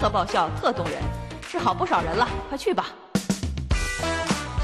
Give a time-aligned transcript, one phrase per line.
[0.00, 0.94] 特爆笑，特动人，
[1.46, 2.86] 治好不少人了，快去吧！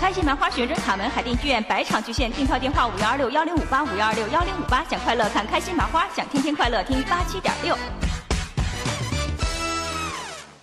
[0.00, 7.76] 开心麻花旋转卡门海淀剧院百场巨献，订票电话五幺二六幺零五八五幺二六幺零五八，想快乐看开心麻花，想天天快乐听八七点六。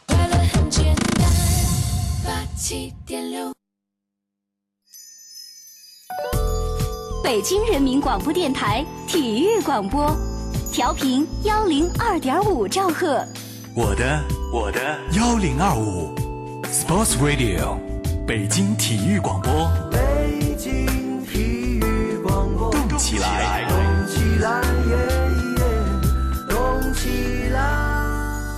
[0.08, 1.30] 快乐很简单，
[2.26, 3.54] 八七点六。
[7.24, 10.18] 北京人民广播电台体育广播，
[10.72, 13.24] 调频幺零二点五兆赫。
[13.76, 14.20] 我的
[14.54, 16.14] 我的幺零二五
[16.66, 17.76] ，Sports Radio，
[18.28, 21.40] 北京体育广播，北京体
[21.80, 23.76] 育广播，动起来动
[24.08, 24.96] 起来，耶
[25.58, 25.66] 耶，
[26.48, 27.60] 动起来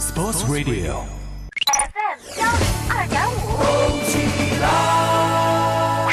[0.02, 3.66] ，，Sports Radio，FM 幺零二点五，动
[4.06, 4.66] 起来。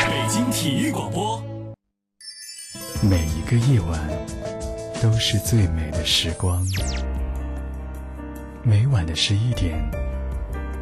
[0.06, 1.42] 北京体育广播。
[3.00, 3.98] 每一个夜晚
[5.02, 6.64] 都是最美的时光。
[8.64, 9.76] 每晚的十一点，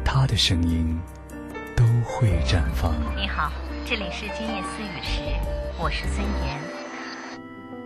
[0.05, 0.95] 他的声音
[1.75, 2.93] 都会绽放。
[3.17, 3.51] 你好，
[3.83, 5.19] 这里是今夜思雨时，
[5.79, 6.59] 我是孙岩。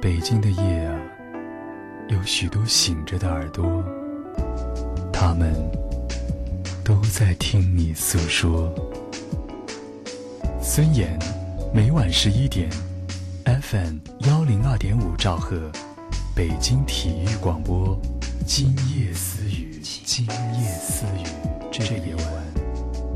[0.02, 1.00] 北京的夜啊，
[2.10, 3.82] 有许多醒着的耳朵，
[5.14, 5.54] 他们
[6.84, 8.70] 都在听你诉说。
[10.62, 11.18] 孙岩，
[11.74, 12.70] 每晚十一点
[13.46, 15.72] ，FM 幺零二点五兆赫，
[16.36, 17.98] 北京体育广播，
[18.46, 19.45] 今夜思雨，
[20.06, 21.26] 今夜思雨，
[21.72, 22.24] 这个夜晚，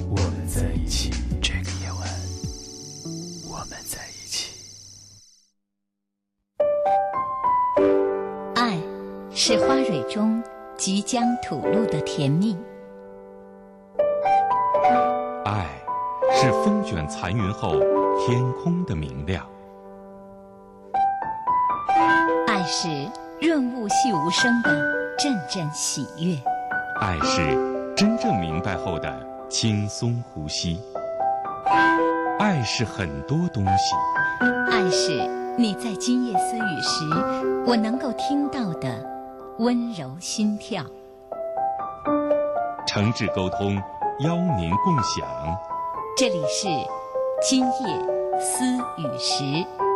[0.09, 1.11] 我们在一起。
[1.39, 2.01] 这个夜晚，
[3.47, 4.55] 我们在一起。
[8.55, 8.79] 爱
[9.31, 10.43] 是花蕊中
[10.77, 12.57] 即将吐露的甜蜜，
[15.45, 15.67] 爱
[16.33, 17.73] 是风卷残云后
[18.25, 19.47] 天空的明亮，
[22.47, 22.87] 爱是
[23.39, 24.71] 润物细无声的
[25.19, 26.35] 阵阵喜悦，
[27.01, 29.09] 爱是真正明白后的
[29.49, 30.81] 轻松呼吸，
[32.37, 33.95] 爱是很多东西，
[34.69, 35.11] 爱是
[35.57, 38.89] 你在今夜思雨时，我能够听到的
[39.59, 40.83] 温柔心跳。
[42.85, 43.81] 诚挚沟通，
[44.19, 45.25] 邀您共享。
[46.17, 46.67] 这里是
[47.41, 48.65] 今夜思
[48.97, 49.88] 雨时。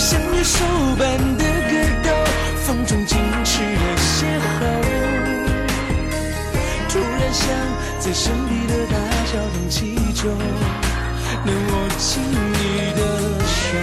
[0.00, 0.64] 像野兽
[0.98, 2.08] 般的格斗，
[2.64, 4.48] 风中矜持的邂逅。
[6.88, 7.46] 突然想
[7.98, 8.96] 在神秘的大
[9.26, 10.30] 桥上祈求，
[11.44, 13.00] 能握紧你的
[13.44, 13.76] 手。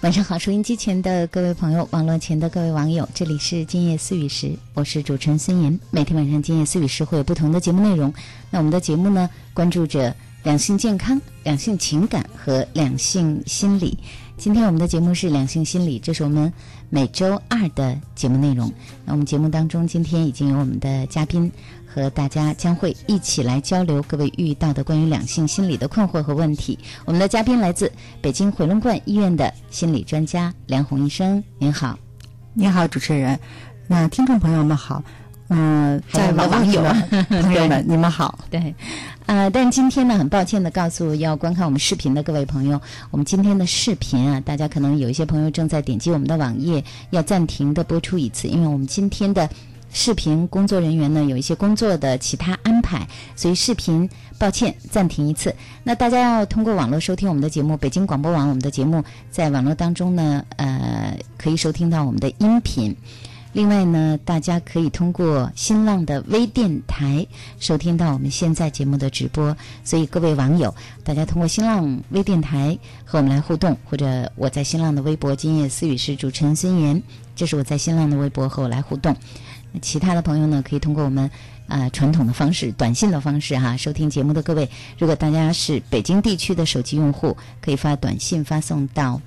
[0.00, 5.78] 晚上好，收音机前的各位朋友，网络前的各位网友，这里是今夜思雨时，我是主持人孙岩。
[5.92, 8.12] 每天晚上今夜思雨时会有不同的节目内容。
[8.50, 10.12] 那我们的节目呢，关注着
[10.44, 13.98] 两性健康、两性情感和两性心理。
[14.36, 16.52] 今天我们的节目是两性心理，这是我们
[16.90, 18.70] 每周二的节目内容。
[19.06, 21.50] 那我们节目当中，今天已经有我们的嘉宾
[21.86, 26.78] 和大家将会一起来交流各位遇到的关于两性心理的困惑和问题。
[27.06, 27.90] 我们的嘉宾来自
[28.20, 31.98] 北京回龙观医院的心理专家梁红医生，您好。
[32.52, 33.40] 你好，主持人。
[33.86, 35.02] 那听众朋友们好，
[35.48, 36.82] 嗯、在还有我们网网友
[37.42, 38.38] 朋友们，你们好。
[38.50, 38.74] 对，
[39.26, 42.80] 呃，但今天呢，很抱歉的告诉要观看我们视频的各位朋友，
[43.10, 49.48] 我们今天的视频啊，大家可能有一些朋友正在点击我们的网页，要暂停的播出一次，因为我们今天的
[49.92, 53.06] 视频工作人员呢有一些工作的其他安排，
[53.36, 54.08] 所以视频
[54.38, 55.54] 抱歉暂停一次。
[55.82, 62.96] 那大家要通过网络收听我们的节目，北京广播网我们的节目在网络当中呢，呃，可以收听到我们的音频。
[63.54, 67.24] 另外呢，大家可以通过新浪的微电台
[67.60, 69.56] 收听到我们现在节目的直播。
[69.84, 70.74] 所以各位网友，
[71.04, 77.00] 大家通过新浪微电台和我们来互动，或者我在新浪的微博“今夜思语”是主持人孙岩，
[77.36, 79.14] 这是我在新浪的微博和我来互动。
[79.80, 81.30] 其他的朋友呢，可以通过我们
[81.68, 84.68] 呃传统的方式，短信的方式哈，收听节目的各位，
[84.98, 89.20] 如果大家是北京地区的手机用户，可以发短信发送到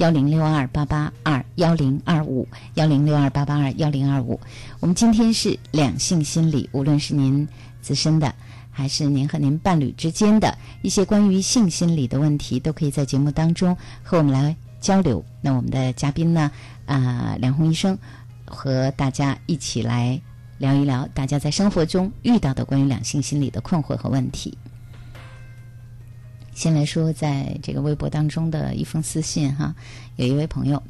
[0.00, 4.40] 幺零六二八八二幺零二五幺零六二八八二幺零二五。
[4.80, 7.46] 我们今天是两性心理，无论是您
[7.82, 8.34] 自身的，
[8.70, 15.22] 还是您和您伴侣之间的一些关于性心理的问题，都可以在节目当中和我们来交流。
[15.42, 16.50] 那我们的嘉宾呢，
[16.86, 17.96] 啊、梁红医生。
[18.46, 20.20] 和大家一起来
[20.58, 24.56] 聊一聊大家在生活中遇到的关于两性心理的困惑和问题。
[26.60, 29.74] 先来说，在这个微博当中的一封私信哈，
[30.16, 30.82] 有一位朋友，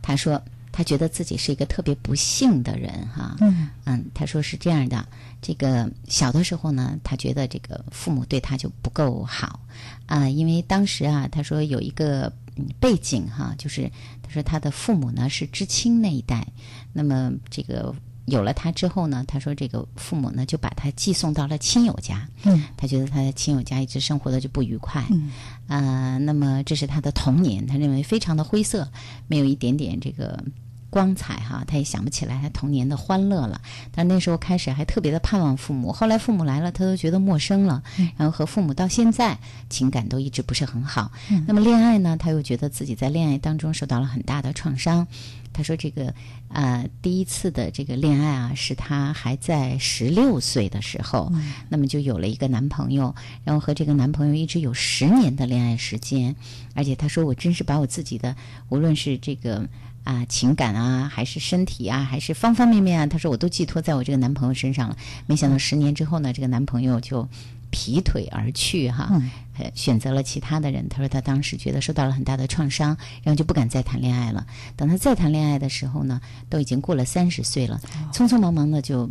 [0.00, 0.42] 他说
[0.72, 3.68] 他觉得自己是一个特别不幸的人哈，嗯。
[3.84, 5.06] 嗯，他说是这样的，
[5.42, 9.60] 这个小的时候呢，他觉得这个父母对他就不够好。
[10.06, 13.92] 啊、因为当时啊，他说有一个嗯背景哈，就是
[14.22, 16.46] 他说他的父母呢是知青那一代，
[16.94, 17.94] 那么这个
[18.26, 25.30] 有了他之后呢，他说这个父母呢就把他寄送到了亲友家，嗯他觉得他在亲友家一直生活的就不愉快，嗯
[25.66, 28.88] 呃，那么这是他的童年，他认为非常的灰色，
[29.26, 30.42] 没有一点点这个
[30.88, 33.60] 光彩哈，他也想不起来他童年的欢乐了。
[33.90, 37.82] 但那时候开始还特别的盼望父母，后来父母来了，他都觉得陌生了，
[38.16, 39.36] 然后和父母到现在
[39.68, 41.10] 情感都一直不是很好。
[41.48, 45.08] 那么恋爱呢，他又觉得自己在恋爱当中受到了很大的创伤。
[45.52, 46.14] 他说：“这个
[46.48, 51.32] 呃，第一次的这个恋爱啊，是他还在十六岁的时候，
[51.68, 53.14] 那么就有了一个男朋友，
[53.44, 56.34] 然后和这个男朋友一直有十年的恋爱时间，
[56.74, 58.34] 而且他说我真是把我自己的
[58.68, 59.68] 无论是这个
[60.04, 64.96] 啊、情感啊，还是身体啊，还是方方面面啊，他说我都寄托在我这个男朋友身上了。
[65.26, 67.28] 没想到十年之后呢，这个男朋友就
[67.72, 69.20] 劈腿而去哈，
[69.58, 70.88] 呃选择了其他的人。
[70.88, 74.46] 他说他当时觉得受到了很大的创伤，然后就不敢再谈恋爱了。
[74.76, 77.80] 等他再谈恋爱的时候呢，都已经过了三十岁了，
[78.12, 79.10] 匆匆忙忙的就。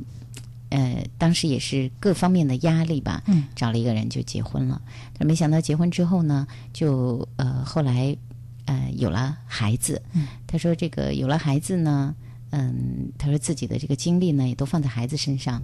[0.74, 4.82] 呃，当时也是各方面的压力吧，嗯找了一个人就结婚了。
[5.18, 8.16] 但没想到结婚之后呢，就呃后来
[8.64, 10.02] 呃有了孩子。
[10.14, 12.16] 嗯他说这个有了孩子呢，
[12.52, 15.62] 嗯，他说自己的这个精力呢也都放在孩子身上。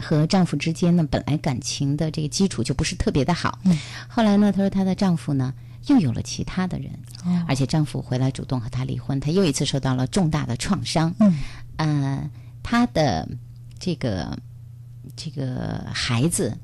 [0.00, 3.58] 和丈夫之间呢，本来感情的这个基础就不是特别的好。
[3.64, 5.52] 嗯后来呢，她说她的丈夫呢
[5.86, 6.90] 又有了其他的人，
[7.24, 11.14] 哦而且丈夫回来主动和她离婚，她又一次受到了重大的创伤。
[11.18, 11.38] 嗯
[11.76, 12.30] 呃，
[12.62, 13.28] 她的
[13.78, 14.36] 这个
[15.14, 16.56] 这个孩子。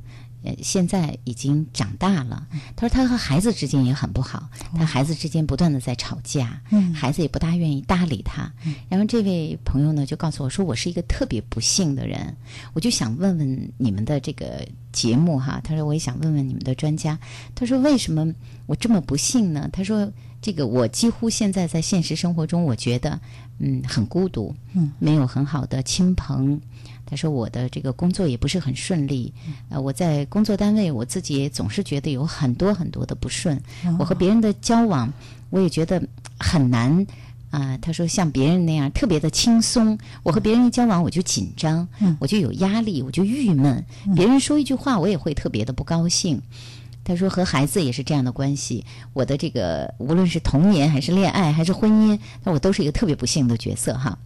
[0.46, 2.46] 呃，现在已经长大了。
[2.76, 8.50] 他说他和孩子之间也很不好，他孩子之间不断的在吵架，嗯孩子也不大愿意搭理她。
[8.88, 12.36] 然后这位朋友呢就告诉我说，我是一个特别不幸的人，
[12.74, 17.18] 我就想问问你们的这个节目哈，他说我也想问问你们的专家，
[17.56, 18.32] 他说为什么
[18.66, 19.68] 我这么不幸呢？
[19.72, 20.08] 他说
[20.40, 23.20] 这个我几乎现在在现实生活中，我觉得
[23.58, 26.60] 嗯很孤独，嗯，没有很好的亲朋。
[27.06, 29.32] 他说我的这个工作也不是很顺利，
[29.70, 33.58] 呃，我在工作单位我自己也总是觉得有很多很多的不顺，
[33.98, 35.12] 我和别人的交往
[35.50, 36.02] 我也觉得
[36.38, 37.06] 很难。
[37.48, 41.88] 啊、他说像别人那样特别的轻松，我和别人一交往我就紧张，
[42.18, 43.82] 我就有压力，我就郁闷。
[44.14, 46.42] 别人说一句话，我也会特别的不高兴。
[47.02, 54.18] 他说和孩子也是这样的关系，我的这个无论是童年还是恋爱还是婚姻，那我都是一个特别不幸的角色哈。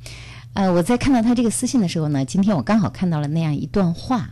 [0.52, 4.30] 呃，我在看到他这个私信的时候呢，今天我刚好看到了那样一段话，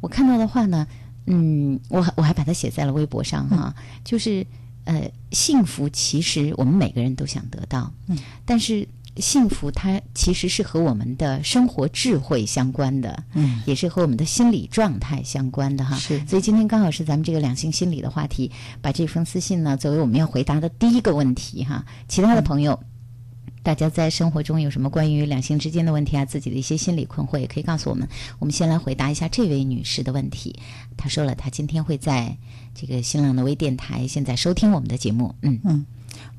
[0.00, 0.86] 我看到的话呢，
[1.26, 4.46] 嗯，我我还把它写在了微博上哈，就是
[4.84, 15.96] 呃，幸福其实我们每个人都想得到，嗯，但是幸福它其实是和我们的生活智慧相关的，嗯，也是和我们的心理状态相关的哈。
[15.96, 21.84] 是所以今天刚好是咱们这个两性心理的话题，把这封私信呢作为我们要回答的第一个问题哈。
[22.08, 22.80] 其他的朋友。
[23.68, 28.08] 大家在生活中有什么关于两性之间的问题啊，自己的一些心理困惑，也可以告诉我们。
[28.38, 30.58] 我们先来回答一下这位女士的问题。
[30.96, 32.34] 她说了，她今天会在
[32.74, 35.34] 这个新浪的微电台现在收听我们的节目。
[35.42, 35.84] 嗯嗯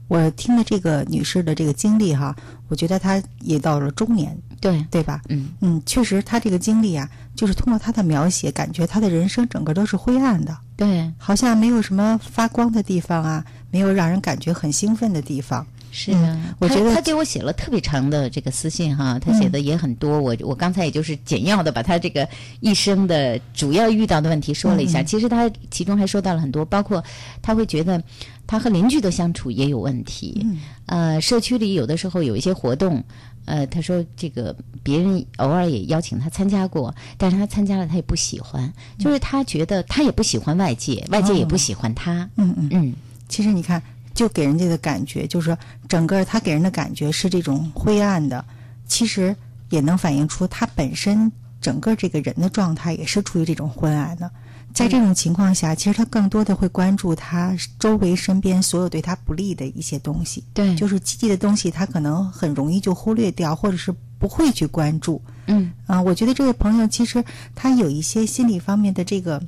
[0.07, 2.35] 我听了这个女士的这个经历哈，
[2.67, 5.21] 我觉得她也到了中年，对，对吧？
[5.29, 15.67] 嗯嗯，确实，她这个经历啊，就是通过她的描写，感觉她的人生整个都是灰暗的，对，好像没有什么发光的地方啊，没有让人感觉很兴奋的地方。
[15.91, 20.19] 是啊，他我觉得他给我写了特别长的这个私信哈，他写的也很多。
[20.19, 22.27] 我我刚才也就是简要的把他这个
[22.59, 25.01] 一生的主要遇到的问题说了一下。
[25.01, 27.03] 其实他其中还说到了很多，包括
[27.41, 28.01] 他会觉得
[28.45, 30.45] 他和邻居的相处也有问题。
[30.85, 33.03] 呃，社区里有的时候有一些活动，
[33.45, 42.29] 呃，他说这个别人偶尔也邀请他参加过，但是他参加了他也不喜欢，就是他觉得他也不喜欢外界，外界也不喜欢他。
[42.35, 42.93] 嗯嗯嗯，
[43.27, 43.81] 其实你看，
[44.19, 45.57] 就给人家的感觉，就是说
[45.87, 48.43] 整个他给人的感觉是这种灰暗的，
[48.85, 49.33] 其实
[49.69, 54.29] 也能反映出他本身整个这个人的状态也是处于这种昏暗的。
[54.73, 60.43] 在这种情况下，其实他更多的会关注他周围身边所有对他不利的一些东西。
[60.53, 65.21] 对就是积极的东西，他可能很容易就忽略掉，或者是不会去关注。
[65.45, 67.23] 嗯啊，我觉得这位朋友其实
[67.55, 69.41] 他有一些心理方面的这个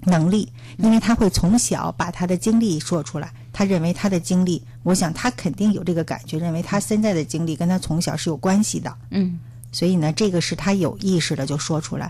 [0.00, 3.32] 能力，因为他会从小把他的经历说出来。
[3.54, 8.94] 他认为他的经历，我想他肯定有这个感觉，认为他现在的经历跟他从小是有关系的。
[9.10, 9.38] 嗯
[9.74, 12.08] 所以呢，这个是他有意识的就说出来。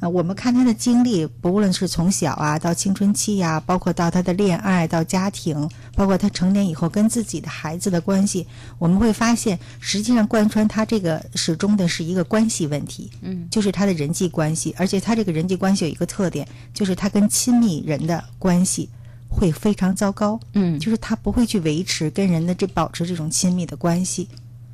[0.00, 8.46] 呃，我们看他的经历，不论是从小啊到青春期呀、包括到他的恋爱到家庭，包括他成年以后跟自己的孩子的关系，
[8.78, 13.10] 我们会发现，实际上贯穿他这个始终的是一个关系问题。
[13.22, 18.90] 嗯，就是他的人际关系，而且他这个人际关系有一个特点，就是他跟亲密人的关系
[19.28, 20.38] 会非常糟糕。
[20.54, 20.78] 嗯。
[20.78, 24.28] 就是他不会去维持跟人的这保持这种亲密的关系。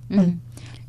[0.09, 0.39] 嗯，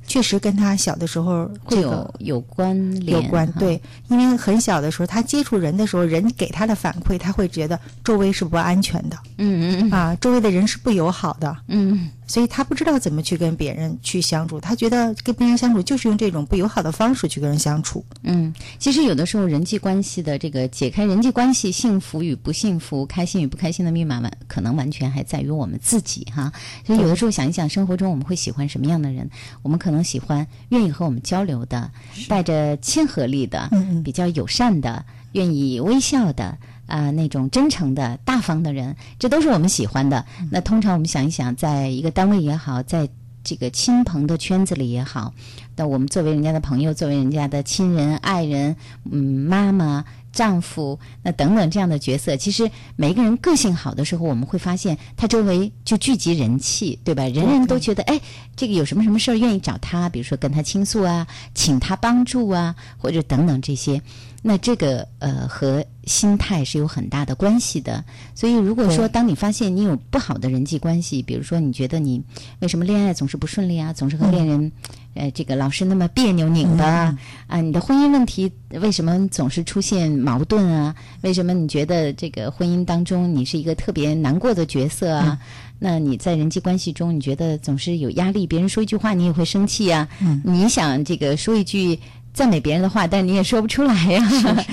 [0.05, 9.91] 确实跟他小的时候会有这个有关联有关，对，因为很小的时候，他接触人的时候，人给他的反馈，他会觉得周围是不安全的嗯嗯嗯。
[9.91, 18.03] 啊，周围的人是不友好的，嗯所以他不知道怎么去跟别人去相处，他觉得跟别人相处就是用这种不友好的方式去跟人相处。
[18.23, 26.51] 嗯，其实有的时候人际关系的这个解开人际关系幸福与不幸福、开心与不开心的密码，完可能完全还在于我们自己哈。
[26.85, 29.29] 所以有的时候想一想，生活中我们会喜欢什么样的人？
[29.61, 31.91] 我们可能喜欢愿意和我们交流的，
[32.27, 36.57] 带着亲和力的，嗯嗯比较友善的，愿意微笑的。
[36.85, 40.25] 啊、那种真诚的、大方的人，这都是我们喜欢的。
[40.51, 43.07] 那通常我们想一想，在一个单位也好，在
[43.43, 45.33] 这个亲朋的圈子里也好，
[45.75, 48.75] 那我们作为人家的朋友，作为人家的亲人、爱人，
[49.11, 57.23] 嗯，妈妈、丈夫，那等等这样的角色，其实每一个人个性好的时候，我们会发现他周围就聚集人气，对吧？
[57.23, 58.19] 人人都觉得，哎，
[58.55, 64.01] 这个有什么什么事儿愿意找他，比如说跟他倾诉啊，请他帮助啊，或者等等这些。
[64.45, 68.03] 那这个呃和心态是有很大的关系的。
[68.35, 72.21] 所以如果说当你发现你有不好的人际关系，比如说你觉得你
[72.59, 74.71] 为什么恋爱总是不顺利啊，总是和恋人。
[75.15, 80.95] 呃，这个老是那么别扭拧巴啊，啊，你的婚姻问题为什么总是出现矛盾啊？
[81.21, 85.37] 为什么你觉得这个婚姻当中你是一个特别难过的角色啊？
[85.77, 90.09] 那你在人际关系中，你觉得总是有压力，别人说一句话你也会生气啊？
[90.43, 91.99] 你想这个说一句
[92.33, 94.27] 赞美别人的话，但你也说不出来呀、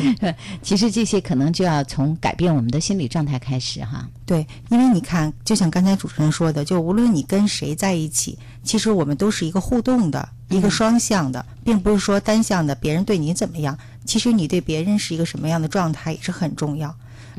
[0.62, 4.08] 其实这些可能就要从改变我们的心理状态开始哈。
[4.24, 13.76] 对，因为你看，就像刚才主持人说的，就无论你跟谁在一起，其实我们都是一个互动的，一个双向的，并不是说单向的，别人对你怎么样，
[14.06, 16.94] 其实你对别人是一个什么样的状态也是很重要。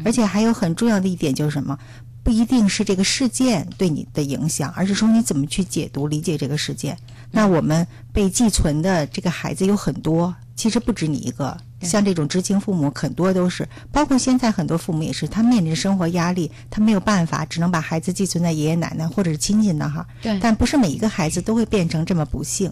[0.05, 1.77] 而且还有很重要的一点就是什么？
[2.23, 6.95] 不一定是这个事件对你的影响，而是说你怎么去解读、理解这个事件。
[7.31, 11.57] 那我们被寄存的这个孩子有很多，其实不止你一个。
[11.81, 20.05] 像这种知青父母，很多都是，包括现在很多父母也是，他面临生活压力，他没有办法，只能把孩子寄存在爷爷奶奶或者是亲戚那哈。
[20.21, 22.71] 对但不是每一个孩子都会变成这么不幸。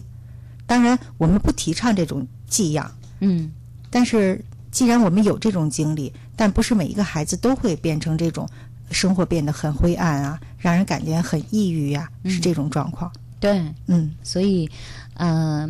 [0.64, 2.88] 当然，我们不提倡这种寄养，
[3.18, 3.50] 嗯
[3.90, 8.48] 但是既然我们有这种经历，但不是每一个孩子都会变成这种
[8.92, 13.10] 生活变得很灰暗啊，让人感觉很抑郁呀、是这种状况。
[13.40, 14.68] 对，嗯，所以，
[15.14, 15.68] 呃，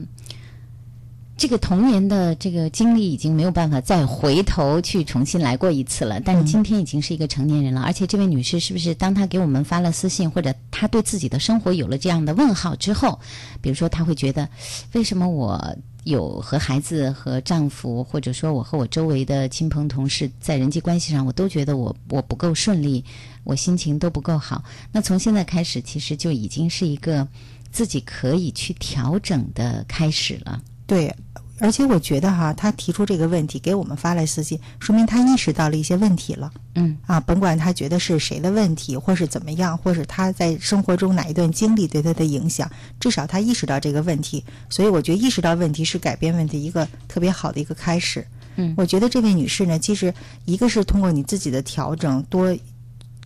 [1.36, 6.20] 这个童年的这个经历已经没有办法再回头去重新来过一次了。
[6.20, 13.18] 但是今天已经是一个成年人了，而且这位女士是不是当她给我们发了私信，或者她对自己的生活有了这样的问号之后，
[13.62, 14.48] 比如说她会觉得，
[14.92, 15.74] 为什么我
[16.04, 23.02] 有和孩子、和丈夫，或者说我和我周围的亲朋同事在人际关系上，我都觉得我我不够顺利，
[23.44, 24.62] 我心情都不够好。
[24.92, 27.26] 那从现在开始，其实就已经是一个
[27.70, 30.60] 自己可以去调整的开始了。
[30.86, 31.14] 对。
[31.62, 36.50] 而且我觉得哈，他提出这个问题给我们发来私信，说明他意识到了一些问题了。
[36.74, 42.66] 嗯啊，甭管他觉得是谁的问题，或是怎么样，或是他在生活中哪一段经历对他的影响，
[42.98, 44.42] 至少他意识到这个问题。
[44.70, 48.26] 所以我觉得意识到问题是改变问题一个特别好的一个开始。
[48.56, 50.14] 嗯我觉得这位女士呢，其实
[50.46, 52.56] 一个是通过你自己的调整，多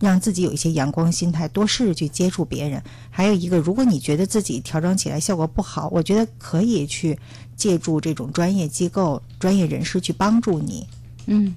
[0.05, 2.81] 让自己有一些阳光心态，多试着去接触别人。
[3.09, 7.17] 还有一个，如果你觉得自己调整起来效果不好，我觉得可以去
[7.55, 10.87] 借助这种专业机构、专业人士去帮助你。
[11.25, 11.55] 嗯，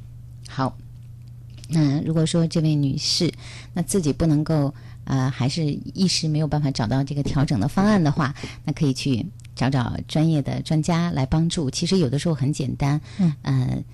[0.49, 0.77] 好。
[1.71, 3.31] 那如果说这位女士，
[3.75, 4.75] 那自己不能够
[5.05, 11.71] 呃，还是一时没有办法找到这个调整的方案的话，那可以去找找专业的专家来帮助。
[11.71, 13.85] 其实有的时候很简单，嗯，呃，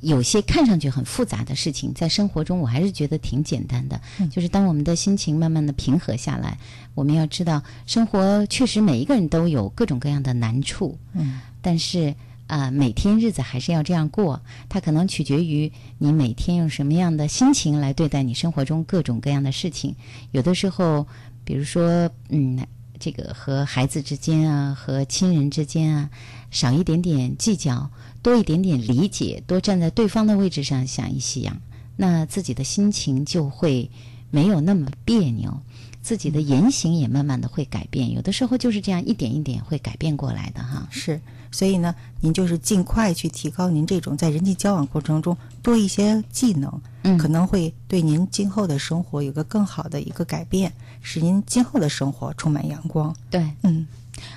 [0.00, 4.00] 有些看上去很复杂的事情，在生活中我还是觉得挺简单的。
[4.30, 6.58] 就是当我们的心情慢慢的平和下来，
[6.94, 12.14] 我们要知道，生活确实每一个人都有各种各样的难处，嗯，但是
[12.46, 14.42] 啊、每天日子还是要这样过。
[14.68, 19.94] 它可能取决于你每天用什么样的心情来对待你生活中各种各样的事情。
[20.32, 21.06] 有的时候，
[21.44, 22.58] 比如说，嗯，
[22.98, 26.10] 这个和孩子之间啊，和亲人之间啊，
[26.50, 27.88] 少一点点计较，
[28.22, 31.60] 多一点点理解，多站在对方的位置上想一想，
[31.96, 33.90] 那自己的心情就会
[34.30, 35.60] 没有那么别扭。
[36.02, 40.88] 自己的言行也慢慢的会改变，有的时候就是这样一点一点会改变过来的哈。
[40.90, 41.20] 是，
[41.52, 50.72] 所以呢，您就是尽快去提高您这种在人际交往过程中多一些技能，嗯可能会对您今后的生活有个更好的一个改变，
[51.02, 53.14] 使您今后的生活充满阳光。
[53.28, 53.86] 对，嗯，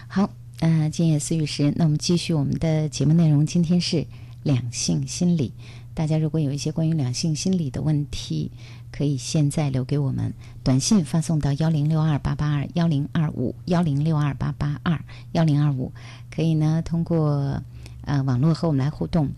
[0.10, 0.30] 好，
[0.60, 3.46] 呃，今夜思雨时，那我们继续我们的节目内容。
[3.46, 4.06] 今天是
[4.44, 5.52] 两性心理，
[5.94, 8.50] 大家如果有一些关于两性心理的问题，
[8.92, 10.34] 可以现在留给我们
[10.64, 15.92] 短信发送到幺零六二八八二幺零二五幺零六二八八二幺零二五，
[16.34, 17.62] 可以呢通过
[18.06, 19.30] 呃网络和我们来互动。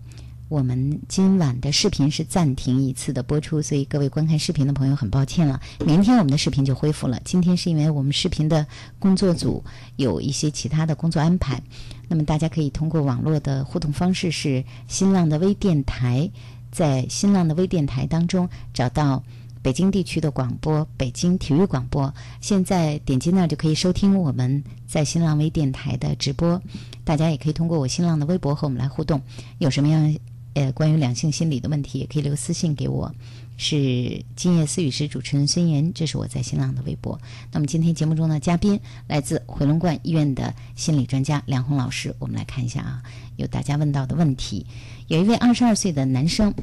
[0.48, 5.60] 我们今晚的视频是暂停一次的播出，所以各位观看视频的朋友很抱歉了。
[5.86, 7.20] 明天我们的视频就恢复了。
[7.26, 8.66] 今天是因为我们视频的
[9.00, 9.64] 工作组
[9.96, 11.62] 有一些其他的工作安排，
[12.08, 16.30] 那么大家可以通过网络的互动方式是新浪的微电台，
[16.72, 19.24] 在新浪的微电台当中找到。
[19.64, 26.62] 北京地区的广播，北京体育广播，现在点击那儿就可以收听我们在新浪微电台的直播。
[27.04, 29.20] 大家也可以通过我新浪的微博和我们来互动，
[29.58, 30.16] 有什么样
[30.56, 33.14] 呃关于两性心理的问题，也可以留私信给我。
[33.58, 37.18] 是今夜思雨时主持人孙岩，这是我在新浪的微博。
[37.54, 43.02] 那么今天节目中的嘉宾来自回龙观医院的心理专家梁红老师，我们来看一下啊，
[43.38, 44.66] 有大家问到的问题。
[45.08, 46.54] 有一位二十二岁的男生，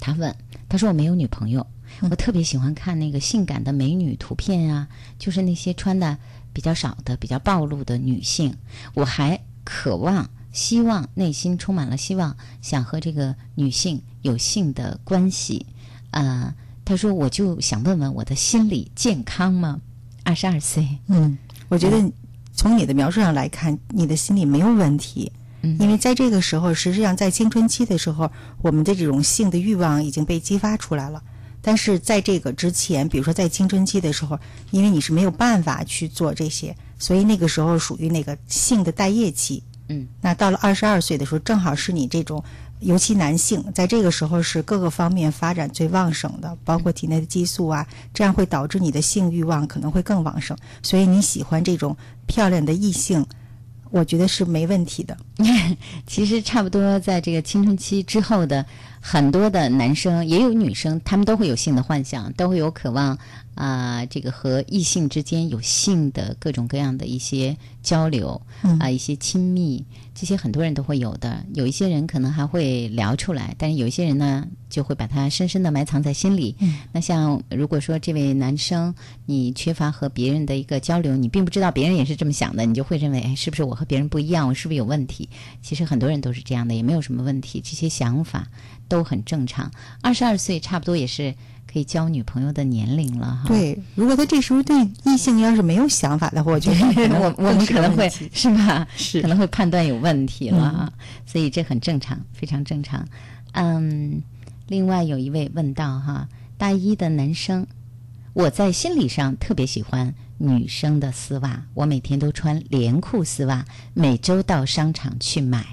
[0.00, 0.34] 他问，
[0.68, 1.64] 他说我没有女朋友，
[2.00, 4.88] 我特别喜欢看那个性感的美女图片啊，
[5.20, 6.18] 就是那些穿的
[6.52, 8.52] 比较少的、比较暴露的女性，
[8.94, 10.28] 我还渴望。
[10.52, 15.66] 希望内心充满了希望，想和这个女性有性的关系，
[16.10, 19.80] 啊、他说我就想问问我的心理健康吗？
[20.24, 21.36] 二十二岁，嗯，
[21.68, 22.12] 我觉得
[22.52, 25.32] 从你的描述上来看，你的心理没有问题。
[25.64, 28.30] 嗯因为在这个时候，实际上在青春期的时候，
[28.62, 31.22] 我们的这种性的欲望已经被激发出来了。
[31.60, 34.36] 但是在这个之前，比如说在青春期的时候，
[34.72, 39.62] 因为你是没有办法去做这些，所以那个时候属于那个性的待业期。
[39.92, 42.42] 嗯，那到了二十二岁的时候，正好是你这种，
[42.80, 50.56] 尤其男性在这个时候是各个方面发展最旺盛的，包括体内的激素啊，这样会导致你的性欲望可能会更旺盛。
[50.82, 53.24] 所以你喜欢这种漂亮的异性，
[53.90, 55.16] 我觉得是没问题的。
[56.06, 58.64] 其实差不多在这个青春期之后的
[59.00, 63.18] 很多的男生也有女生，他们都会有性的幻想，都会有渴望
[63.54, 68.40] 啊、这个和异性之间有性的各种各样的一些交流
[68.80, 69.84] 啊、一些亲密，
[70.14, 71.44] 这些很多人都会有的。
[71.54, 76.56] 有一些人可能还会聊出来，但是有一些人呢，就会把它深深的埋藏在心里。
[76.92, 78.94] 那像如果说这位男生
[79.26, 84.48] 你缺乏和别人的一个交流，你并不知道别人也是这么想的，你就会认为，哎，是不是我和别人不一样？
[84.48, 85.28] 我是不是有问题？
[85.60, 88.46] 其实很多人都是这样的，也没有什么问题，这些想法
[88.88, 89.70] 都很正常。
[90.00, 91.34] 二十二岁差不多也是
[91.72, 93.44] 可以交女朋友的年龄了哈。
[93.48, 98.86] 对，如果他这时候对异性要是没有想法的话，我觉得我我们可能会是吧？
[98.94, 100.92] 是可能会判断有问题了啊，
[101.24, 103.06] 所以这很正常，非常正常。
[103.52, 104.22] 嗯，
[104.68, 107.66] 另外有一位问到哈，大一的男生，
[108.34, 115.64] 我在心理上特别喜欢女生的丝袜，我每天都穿连裤丝袜，每周到商场去买。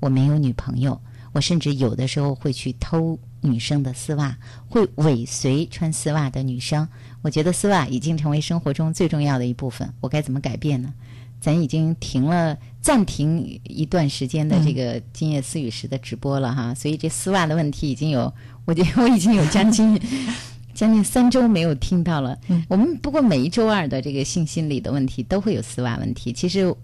[0.00, 1.00] 我没有女朋友，
[1.32, 4.36] 我甚至有的时候会去偷女生的丝袜，
[4.68, 6.88] 会尾随穿丝袜的女生。
[7.22, 10.92] 我觉得丝袜已经成为生活中最重要的一部分，我该怎么改变呢？
[11.40, 18.32] 咱已经停了暂停一段时间的这个今夜思雨时的直播了哈，所以这丝袜的问题已经有，
[18.64, 20.00] 我觉得 我已经有将近
[20.74, 22.36] 将近三周没有听到了。
[22.68, 26.74] 我们不过每一周二的这个性心理的问题都会有丝袜问题，其实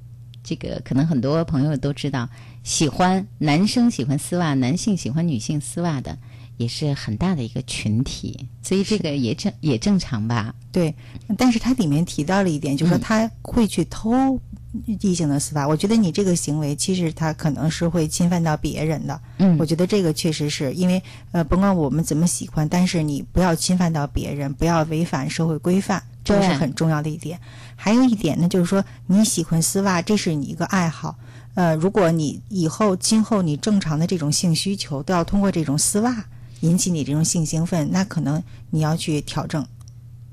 [0.44, 2.28] 这个可能很多朋友都知道，
[2.62, 6.16] 喜欢男生喜欢丝袜，男性喜欢女性丝袜的
[6.56, 10.54] 也是很大的一个群体，所以这个也正也正常吧。
[10.70, 10.94] 对，
[11.36, 14.38] 但是它里面提到了一点，就是说他会去偷
[15.00, 15.66] 异性的丝袜。
[15.66, 19.20] 我觉得你这个行为，其实他可能是会侵犯到别人的。
[19.38, 21.00] 嗯我觉得这个确实是因为，
[21.32, 27.38] 呃，甭管我们怎么喜欢，但是你不要侵犯到别人，不要违反社会规范，这是很重要的一点。
[27.76, 31.16] 还有一点呢，就是说你喜欢丝袜，这是你一个爱好。
[31.54, 36.24] 呃，如果你以后今后你正常的这种性需求都要通过这种丝袜
[36.64, 39.66] 引起你这种性兴奋，那可能你要去调整。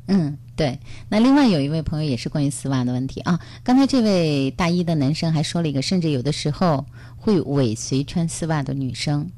[0.08, 0.80] 嗯，对。
[1.10, 3.39] 那另外有一位朋友也是关于丝袜的问题啊。
[3.63, 6.86] 刚才这位大一的男生还说了一个，甚至有的时候
[7.17, 9.30] 会尾随穿丝袜的女生。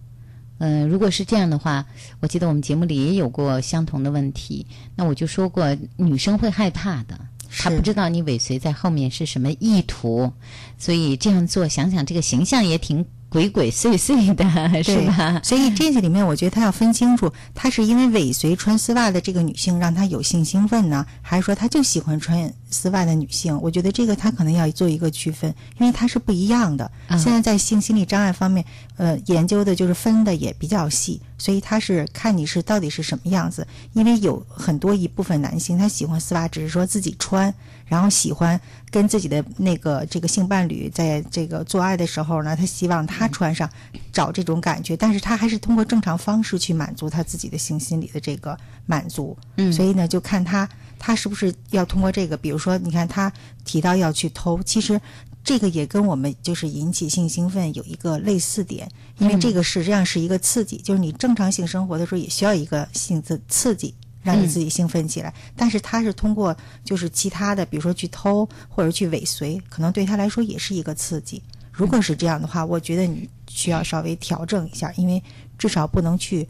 [0.59, 1.85] 嗯、如果是这样的话，
[2.21, 4.65] 我记得我们节目里也有过相同的问题。
[4.95, 10.31] 那我就说过，女生会害怕的，她不知道你尾随在后面是什么意图，
[10.77, 14.45] 所以这样做，想想这个形象也挺鬼鬼祟祟的，
[14.83, 15.41] 是对吧？
[15.43, 23.57] 所以这个里面，我觉得他要分清楚，他是因为尾随穿丝袜的这个女性让他有性兴奋呢，还是说他就喜欢穿丝袜的女性？
[23.61, 26.91] 我觉得这个她可能要做一个区分，因为它是不一样的。
[27.07, 28.65] 啊现在在性心理障碍方面，
[28.97, 33.65] 呃，研究的就是分的也比较细，所以他是看你是到底是什么样子。
[33.93, 37.53] 因为有很多一部分男性他喜欢丝袜，只是说自己穿，
[37.85, 38.59] 然后喜欢
[38.89, 43.69] 跟自己的那个这个性伴侣在这个做爱的时候呢，他希望他穿上，
[44.11, 49.37] 找这种感觉，但是他还是通过正常方式去满足他自己的性心理的这个满足。
[49.57, 50.67] 嗯所以呢，就看他
[51.05, 53.29] 他是不是要通过这个，比如说，你看他
[53.65, 54.99] 提到要去偷，其实。
[55.45, 65.33] 这个也跟我们就是引起性兴奋有一个类似点，因为这个实际上是一个刺激，就是你正常性生活的时候也需要一个性刺刺激，让你自己兴奋起来。
[65.53, 71.43] 但是他是通过就是其他的，比如说去偷或者去尾随，可能对他来说也是一个刺激。
[71.73, 75.21] 如果是这样的话，我觉得你需要稍微调整一下，因为
[75.57, 76.47] 至少不能去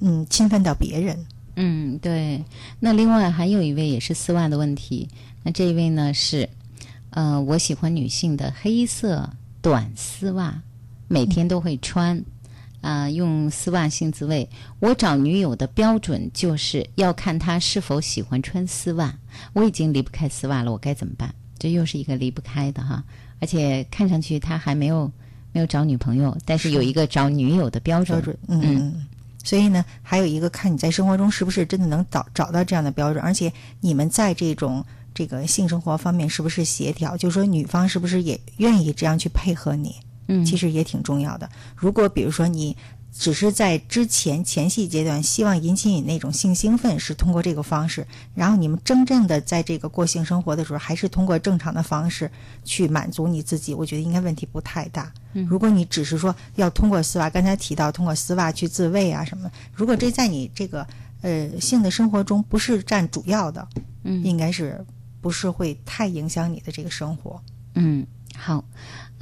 [0.00, 1.24] 嗯侵犯到别人。
[1.56, 2.42] 嗯，对。
[2.80, 5.08] 那另外还有一位也是丝袜的问题，
[5.42, 6.48] 那这一位呢是，
[7.10, 9.28] 呃，我喜欢女性的黑色
[9.60, 10.62] 短丝袜，
[11.08, 12.24] 每天都会穿，
[12.80, 14.48] 啊、用丝袜性自慰。
[14.80, 19.14] 我找女友的标准就是要看她是否喜欢穿丝袜。
[19.52, 21.34] 我已经离不开丝袜了，我该怎么办？
[21.58, 23.04] 这又是一个离不开的哈，
[23.40, 25.10] 而且看上去他还没有
[25.52, 28.20] 没有找女朋友，但是有一个找女友的标准。
[28.20, 29.06] 标准，嗯嗯嗯。
[29.44, 37.16] 所以呢，还有一个看你在生活中是不是真的能找找到这样的标准，而且你们在这种这个性生活方面是不是协调？
[37.16, 39.96] 就是说女方是不是也愿意这样去配合你？
[40.28, 41.50] 嗯其实也挺重要的。
[41.74, 42.76] 如果比如说你
[43.12, 52.30] 只是在之前前戏阶段希望引起你那种性兴奋，是通过这个方式，然后你们真正的在这个过性生活的时候，还是通过正常的方式
[52.64, 55.12] 去满足你自己，我觉得应该问题不太大。
[55.48, 60.86] 如果你只是说要通过丝袜，刚才提到通过丝袜去自慰啊什么，如果这在你这个
[61.20, 63.68] 呃性的生活中不是占主要的，
[64.04, 64.84] 嗯应该是
[65.20, 67.40] 不是会太影响你的这个生活。
[67.74, 68.62] 嗯，好，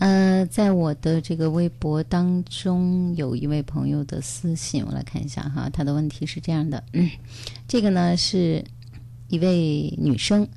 [0.00, 7.10] 呃，在我的这个微博当中，有一位朋友的私信，我来看一下哈，他的问题是这样的，嗯，
[7.68, 8.64] 这个呢是
[9.28, 10.48] 一位女生，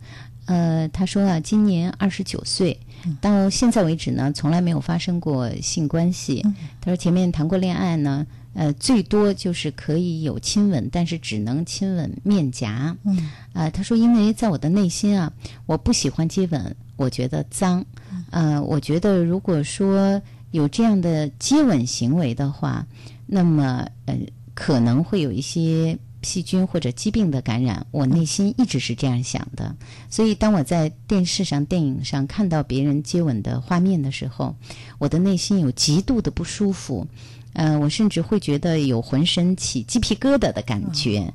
[0.46, 2.80] 呃，她说啊，今年二十九岁，
[3.20, 6.42] 到现在为止呢，从来没有发生过性关系。
[6.80, 12.96] 她说前面谈过恋爱呢，呃，最多就是可以有亲吻，但是只能亲吻面颊。
[13.04, 15.34] 嗯，呃，她说因为在我的内心啊，
[15.66, 17.86] 我不喜欢接吻，我觉得脏。
[18.34, 20.20] 呃，我觉得如果说
[20.50, 22.84] 有这样的接吻行为的话，
[23.28, 24.18] 那么呃
[24.56, 27.86] 可能会有一些细菌或者疾病的感染。
[27.92, 29.76] 我内心一直是这样想的，
[30.10, 34.56] 所以当我在电视上、电影上看到别人接吻的画面的时候，
[34.98, 37.06] 我的内心有极度的不舒服。
[37.54, 41.32] 呃，我甚至会觉得有浑身起鸡皮疙瘩的感觉。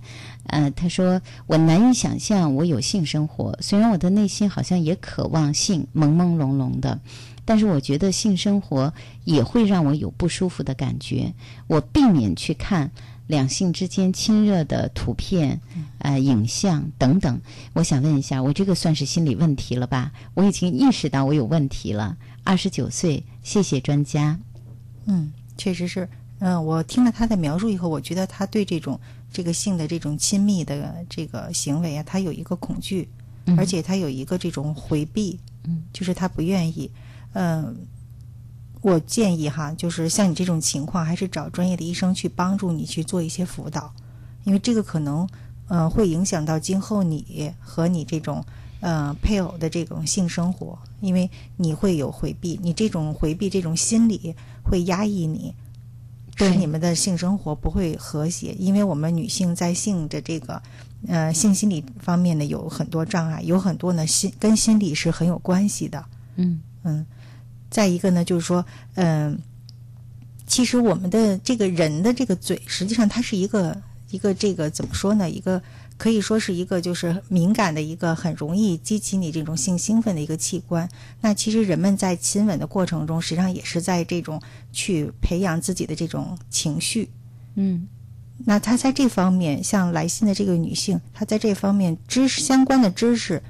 [0.48, 7.00] 呃，他说我难以想象我有性生活，虽然我的内心好像也渴望性，朦朦胧胧的，
[7.44, 8.92] 但是我觉得性生活
[9.24, 11.32] 也会让我有不舒服的感觉。
[11.66, 12.90] 我避免去看
[13.26, 15.60] 两性之间亲热的图片、
[15.98, 17.40] 呃影像等等。
[17.74, 20.12] 我想问一下，我这个算是心理问题了吧？
[20.34, 22.16] 我已经意识到我有问题了。
[22.42, 24.38] 二十九岁，谢谢专家。
[25.04, 26.08] 嗯，确实是。
[26.40, 28.98] 嗯，我听了他的描述以后，我觉得他对这种
[29.32, 33.08] 这个性的这种亲密的这个行为啊，他有一个恐惧，
[33.56, 36.90] 而且他有一个这种回避，嗯，就是他不愿意。
[37.34, 37.76] 嗯，
[38.80, 43.92] 我建议哈，就是像你这种情况，还是找专业的医生去帮助你去做一些辅导，
[44.44, 45.28] 因为这个可能
[45.68, 48.44] 呃会影响到今后你和你这种
[48.80, 55.54] 呃配偶的这种性生活，因为你会有回避，你这种回避这种心理会压抑你。
[56.38, 58.52] 使你们的性生活不会和谐。
[58.58, 60.62] 因为我们女性在性的这个
[61.06, 66.04] 呃性心理方面呢有很多障碍，有很多呢心跟心理是很有关系的。
[66.36, 67.04] 嗯嗯，
[67.70, 69.38] 再一个呢，就是说，嗯、
[70.46, 73.76] 其实我们的这个人的这个嘴，实际上它是一个
[74.10, 75.28] 一个这个怎么说呢？
[75.28, 75.60] 一个
[75.98, 80.88] 可以说是一个就是敏感的一个很容易激起你这种性兴奋的一个器官。
[81.20, 84.40] 那其实人们在亲吻的过程中，实际上也是在这种
[84.72, 87.10] 去培养自己的这种情绪。
[87.56, 87.86] 嗯
[88.44, 93.42] 那他在这方面，像来信的这个女性，她在这方面知识相关的知识，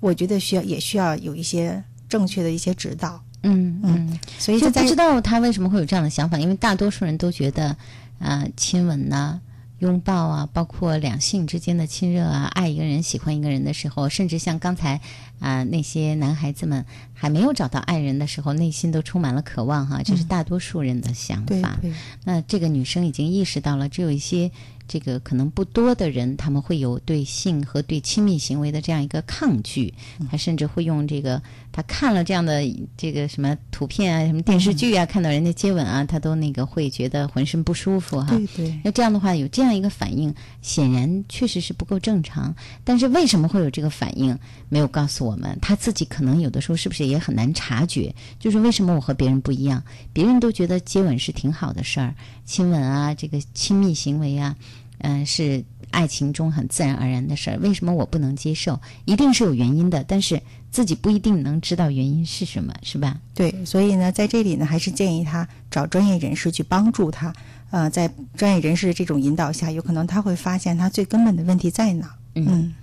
[0.00, 3.20] 我觉得需要也需要有一些正确的一些指导。
[3.42, 7.76] 嗯嗯，所以就在不知道他为什么会有这样的想法，因为大多数人都觉得，
[8.20, 9.40] 啊、亲吻呐、
[9.78, 15.00] 拥抱啊，包括两性之间的亲热啊，爱一个人、喜欢一个人的时候，甚至像刚才
[15.38, 21.78] 啊、那些男孩子们还没有找到爱人的时候，内心都充满了渴望哈，这是大多数人的想法。
[22.24, 24.50] 那这个女生已经意识到了，只有一些
[24.88, 29.94] 这个可能不多的人，他们会有对性和对亲密行为的这样一个抗拒，
[30.28, 32.62] 他甚至会用这个，他看了这样的
[32.96, 38.28] 这个什么图片啊、什么电视剧啊，看到人家接吻啊，他都那个会觉得浑身不舒服哈。
[38.30, 42.54] 对对那这样的话，有这样一个反应，显然确实是不够正常。
[42.82, 44.36] 但是为什么会有这个反应，
[44.68, 48.14] 没有告诉我们，他自己可能有的时候是不是也很难察觉？
[48.38, 49.82] 就是为什么我和别人不一样？
[50.12, 54.56] 别人都觉得接吻是挺好的事儿，亲吻啊，这个亲密行为啊，
[54.98, 57.58] 嗯、是爱情中很自然而然的事儿。
[57.58, 58.80] 为什么我不能接受？
[59.04, 63.20] 一定是有原因的，但是自己不一定能知道原因是什么，是吧？
[63.34, 67.34] 对，所以呢，在这里呢，还是建议他找专业人士去帮助他。
[67.70, 72.14] 呃，在专业人士的这种引导下，有可能他会发现他最根本的问题在哪。
[72.34, 72.74] 嗯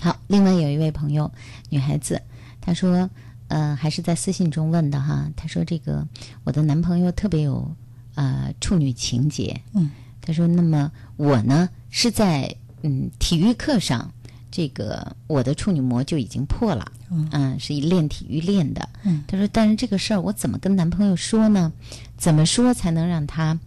[0.00, 1.32] 好，另外有一位朋友，
[1.70, 2.22] 女孩子，
[2.60, 3.10] 她说，
[3.48, 5.28] 呃，还是在私信中问的哈。
[5.34, 6.06] 她说，这个
[6.44, 7.74] 我的男朋友特别有
[8.14, 9.60] 呃处女情节。
[9.72, 9.90] 嗯，
[10.28, 14.12] 她说，那么我呢是在嗯体育课上，
[14.50, 16.92] 这个我的处女膜就已经破了。
[17.32, 18.86] 嗯是以练体育练的。
[19.04, 21.72] 嗯，她说，但是这个事儿我怎么跟男朋友说呢？
[22.18, 23.58] 怎么说才能让他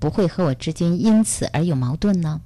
[0.00, 2.40] 不会和我之间因此而有矛盾呢？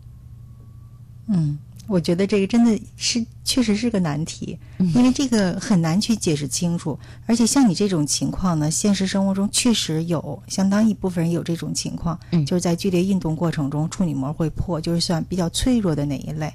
[1.28, 1.58] 嗯，
[1.92, 4.58] 我觉得这个真的是确实是个难题，
[4.94, 6.98] 因为这个很难去解释清楚。
[7.26, 16.50] 而且像你这种情况呢，现实生活中确实有相当一部分人有这种情况，嗯就是在剧烈运动过程中处女膜会破，就是算比较脆弱的那一类。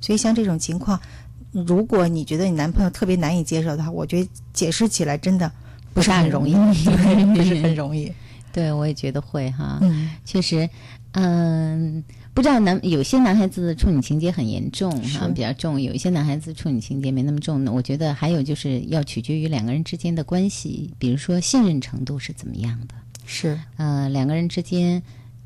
[0.00, 1.00] 所以像这种情况，
[1.50, 5.50] 如果你觉得你男朋友特别难以接受的话，我觉得解释起来真的
[5.92, 6.54] 不是很容易，
[7.34, 8.12] 不是很 容易。
[8.52, 9.80] 对，我也觉得会哈。
[9.82, 10.70] 嗯确实，
[11.12, 12.02] 嗯，
[12.36, 17.72] 不知道男有些男孩子的处女情节很严重哈，是比较重；有一些男孩子处女情节没那么重的。
[17.72, 22.94] 我觉得还有就是要取决于两个人之间的关系，比如说信任程度是怎么样的，
[23.24, 25.02] 是，呃，两个人之间。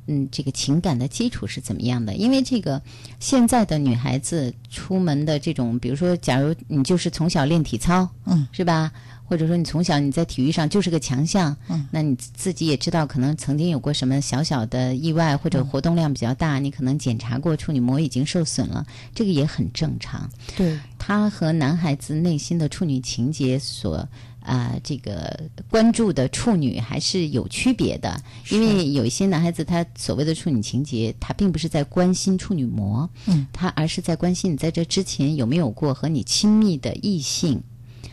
[0.07, 2.15] 嗯，这个情感的基础是怎么样的？
[2.15, 2.83] 因为这个
[3.21, 8.91] 现在的女孩子出门的这种，比如说，假如你就是从小练体操，嗯，是吧？
[9.31, 20.29] 或者说你从小你在体育上就是个强项，嗯，那你自己也知道，可能曾经有过什么小小的意外，或者活动量比较大，你可能检查过处女膜已经受损了，这个也很正常。
[20.57, 24.05] 对，他和男孩子内心的处女情节所
[24.41, 25.39] 啊、这个
[25.71, 37.63] 关注的处女还是有区别的，因为有一些男孩子他所谓的处女情节，他并不是在关心处女膜，嗯，他而是在关心你在这之前有没有过和你亲密的异性。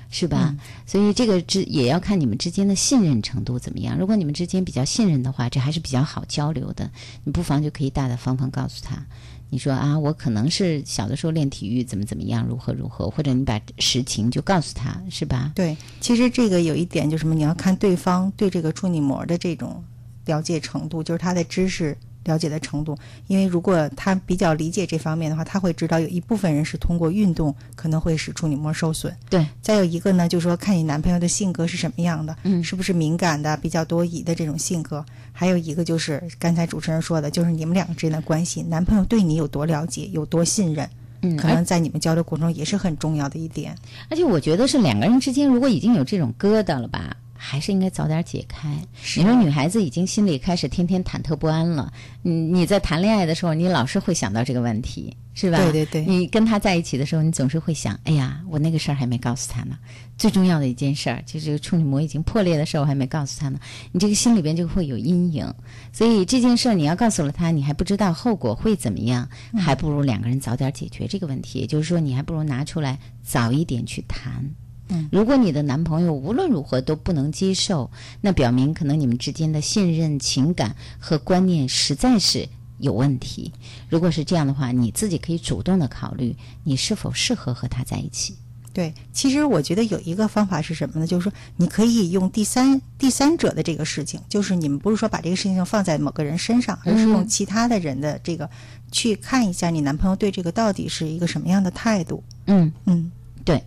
[0.10, 0.56] 是吧？
[0.86, 3.98] 所以这个之也要看你们之间的信任程度怎么样。
[3.98, 6.90] 如果你们之间比较信任的话，这还是比较好交流的。
[7.24, 9.06] 你不妨就可以大大方方告诉他，
[9.50, 15.52] 你说啊，我可能是小的时候练体育，怎么怎么样，如何如何，或者你把实情就告诉他，是吧？
[15.56, 19.84] 对，其实这个有一点就是什么，你要看对方对这个处女膜的这种
[20.26, 22.96] 了解程度，就是他的知识了解的程度。
[23.26, 29.12] 因为如果他比较理解这方面的话，他会知道有一部分人是通过运动可能会使处女膜受损。
[29.30, 35.04] 对，再有一个呢，就是说看你男朋友的性格是什么样的，嗯是不是敏感的、比较多疑的这种性格。
[35.32, 40.90] 还有一个就是刚才主持人说的，就是你们两个之间的关系，男朋友对你有多了解、有多信任，
[41.22, 43.76] 嗯，可能在你们交流过程中也是很重要的一点。
[44.10, 48.68] 而且我觉得是两个人之间如果已经有这种疙瘩了吧，还是应该早点解开。
[49.16, 51.92] 你说女孩子已经心里开始天天忐忑不安了，
[52.24, 55.58] 你你在谈恋爱的时候，你老是会想到这个问题，是吧？
[55.58, 59.78] 对对对你跟他在一起的时候，你总是会想，哎呀，我那个事儿还没告诉他呢。
[60.18, 63.60] 最重要的一件事儿，就是这个处女膜已经破裂的事儿，我还没告诉他呢。
[63.92, 65.54] 你这个心里边就会有阴影，
[65.94, 71.60] 所以这件事儿你要告诉了他，你还不知道后果会怎么样，嗯还不如两个人早点解决这个问题。
[71.60, 74.44] 也就是说，你还不如拿出来早一点去谈。
[74.90, 77.90] 嗯，如果你的男朋友无论如何都不能接受，
[78.22, 82.48] 那表明可能你们之间的信任、情感和观念实在是
[82.78, 83.52] 有问题。
[83.90, 88.36] 如果是这样的话，你自己可以主动的考虑你是否适合和他在一起。
[88.74, 91.08] 对，其实我觉得有一个方法是什么呢？
[91.08, 98.48] 就是说，你可以用第三第三者的这个事情，就是你们不是说把这个事情放在某个人身上，而是用其他的人的这个、
[98.92, 102.24] 去看一下你男朋友对这个到底是一个什么样的态度。
[102.46, 103.12] 嗯嗯，
[103.44, 103.64] 对。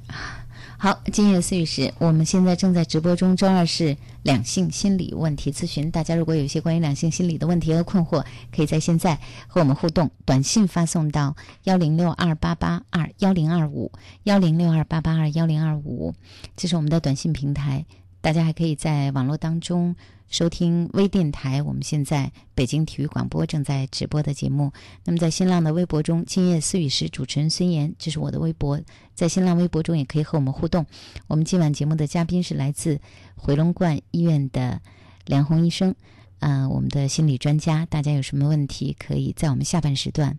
[0.82, 3.36] 好，今夜思雨时，我们现在正在直播中。
[3.36, 16.14] 周二是两性心理问题咨询，大家如果有一些关于两性心理的问题和困惑，可以在现在和我们互动，短信发送到幺零六二八八二幺零二五幺零六二八八二幺零二五，
[16.56, 17.84] 这是我们的短信平台。
[18.20, 19.96] 大家还可以在网络当中
[20.28, 24.72] 收听微电台，我们现在北京体育广播正在直播的节目。
[25.04, 28.80] 那么在新浪的微博中，今夜思雨时主持人孙岩，这是我的微博，
[29.14, 30.86] 在新浪微博中也可以和我们互动。
[31.26, 33.00] 我们今晚节目的嘉宾是来自
[33.34, 34.80] 回龙观医院的
[35.26, 35.94] 梁红医生，
[36.38, 37.86] 啊、我们的心理专家。
[37.86, 40.38] 大家有什么问题，可以在我们下半时段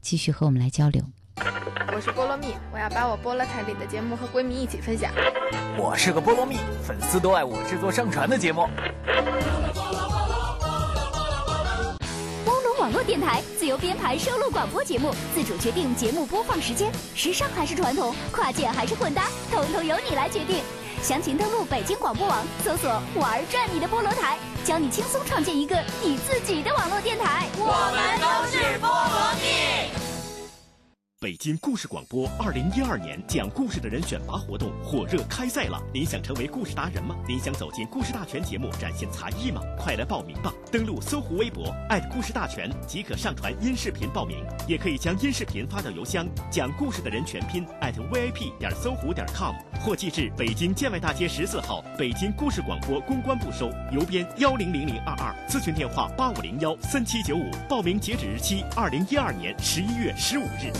[0.00, 1.04] 继续和我们来交流。
[1.94, 5.12] 我是菠萝蜜，我要把我菠萝台里的节目和闺蜜一起分享。
[5.76, 8.66] 我是个菠萝蜜，粉丝都爱我制作上传的节目。
[12.44, 20.62] 光荣网络电台自由编排收录广播节目，自主决定节目播放时间，时尚还是传统，跨界还是混搭，统统由你来决定。
[21.02, 27.46] 详情登录北京广播网，搜索“玩转你的菠萝台”，教你轻松创建一个你自己的网络电台。
[27.58, 30.05] 我们都是菠萝蜜。
[31.18, 35.82] 北京故事广播二零一二年讲故事的人选拔活动火热开赛了！
[35.90, 37.16] 您想成为故事达人吗？
[37.26, 39.62] 您想走进故事大全节目展现才艺吗？
[39.78, 40.52] 快来报名吧！
[40.70, 41.74] 登录搜狐微博
[42.12, 60.70] 故事大全即可上传音视频报名，也可以将音视频发到邮箱讲故事的人全拼 @vip 点搜狐点 com，或寄至北京建外大街十四号北京故事广播公关部收，邮编幺零零零二二，咨询电话八五零幺三七九五，报名截止日期二零一二年十一月十五日。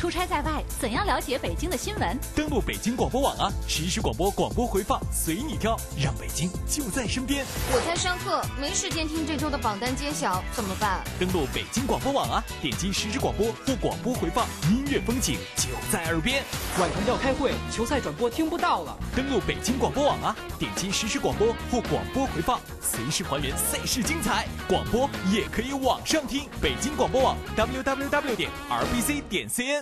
[0.00, 2.18] 出差在外，怎样了解北京的新闻？
[2.34, 7.44] 登录北京广播网啊，实时广播、广播回放随你挑，让北京就在身边。
[7.70, 11.04] 我在上课，没时间听这周的榜单揭晓，怎么办？
[11.18, 16.42] 登录北京广播网啊，点击实时广播或广播回放，音乐风景就在耳边。
[16.78, 18.96] 晚上要开会，球赛转播听不到了。
[19.14, 24.46] 登录北京广播网啊，点击实时广播或广播回放，随时还原赛事精彩。
[24.66, 29.79] 广播也可以网上听，北京广播网 www 点 rbc 点 cn。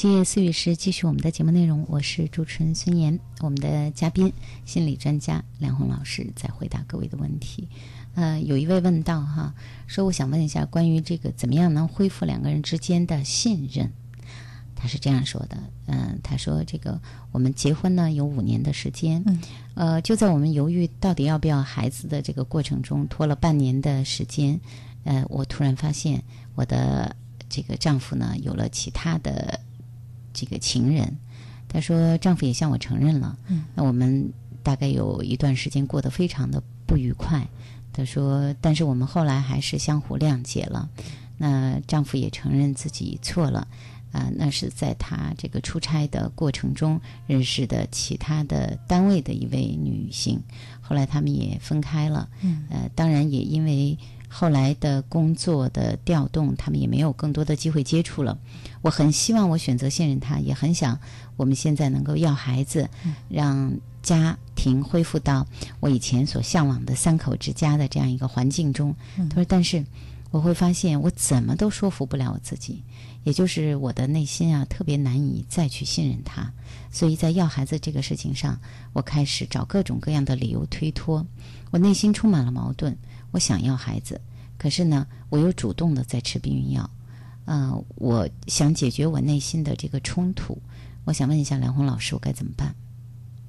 [0.00, 4.32] 今夜思雨时继续我们的节目内容，我是主持人孙岩，我们的嘉宾
[4.64, 7.68] 心理专家梁红老师在回答各位的问题。
[8.14, 9.52] 呃，有一位问到哈，
[9.86, 13.92] 说我想问一下关于这个怎么样能恢复两个人之间的信任？
[14.74, 16.98] 他是这样说的，嗯、他说这个
[17.30, 19.40] 我们结婚呢有五年的时间，嗯，
[19.74, 24.58] 呃，就在我们犹豫到底要不要孩子的这个过程中，拖了半年的时间，
[25.04, 26.22] 呃，我突然发现
[26.54, 27.14] 我的
[27.50, 29.60] 这个丈夫呢有了其他的
[30.32, 31.16] 这个情人。
[31.68, 37.46] 她说丈夫也向我承认了，嗯，那我们大概有一段时间过得非常的不愉快。
[37.92, 40.88] 她说，但是我们后来还是相互谅解了。
[41.38, 43.66] 那丈夫也承认自己错了。
[44.12, 50.42] 啊、那是在他这个出差的过程中认识的其他的单位的一位女性，
[50.80, 52.28] 后来他们也分开了。
[52.42, 53.96] 嗯呃，当然也因为
[54.32, 58.38] 后来的工作的调动，他们也没有更多的机会接触了。
[58.80, 60.98] 我很希望我选择信任他，也很想
[61.36, 62.88] 我们现在能够要孩子，
[63.28, 65.44] 让家庭恢复到
[65.80, 68.94] 我以前所向往的三口之家的这样一个环境中。
[69.28, 69.84] 他说，但是
[70.30, 72.82] 我会发现我怎么都说服不了我自己。
[73.22, 76.52] 也就是我的内心啊，特别难以再去信任他，
[76.90, 78.58] 所以在要孩子这个事情上，
[78.92, 81.26] 我开始找各种各样的理由推脱。
[81.70, 82.96] 我内心充满了矛盾，
[83.30, 84.20] 我想要孩子，
[84.56, 86.90] 可是呢，我又主动的在吃避孕药。
[87.44, 90.56] 呃，我想解决我内心的这个冲突。
[91.04, 92.74] 我想问一下梁红老师，我该怎么办？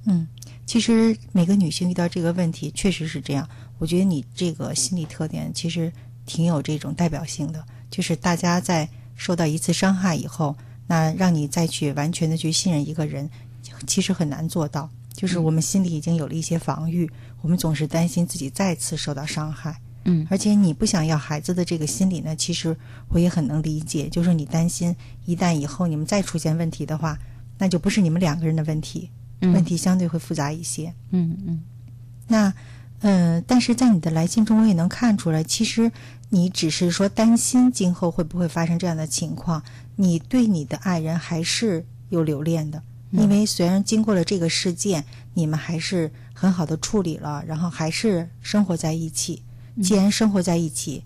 [0.04, 0.26] 嗯，
[0.66, 3.48] 其实每个女性遇到这个问题确实是这样。
[3.78, 5.92] 我觉得你这个心理特点其实
[6.26, 10.56] 挺有这种代表性的，就是大家在受到一次伤害以后，
[10.86, 13.28] 那让你再去完全的去信任一个人，
[13.86, 14.88] 其实很难做到。
[15.14, 17.08] 就是我们心里已经有了一些防御，
[17.42, 19.78] 我们总是担心自己再次受到伤害。
[20.04, 22.76] 嗯，而且你不想要孩子的这个心理呢，其实
[23.08, 24.08] 我也很能理解。
[24.08, 24.96] 就是你担心
[25.26, 27.16] 一旦以后你们再出现问题的话，
[27.58, 29.10] 那就不是你们两个人的问题，
[29.42, 30.92] 嗯问题相对会复杂一些。
[31.10, 31.62] 嗯嗯
[32.26, 32.52] 那，
[33.00, 35.92] 呃，但是在你的来信中，我也能看出来，其实
[36.34, 39.62] 你只是说担心今后会不会发生这样的情况，
[39.96, 45.04] 你对你的爱人还是有留恋的，因为虽然经过了这个事件，
[45.34, 49.42] 你们还是很好的处理了，然后还是生活在一起。
[49.82, 51.04] 既然生活在一起，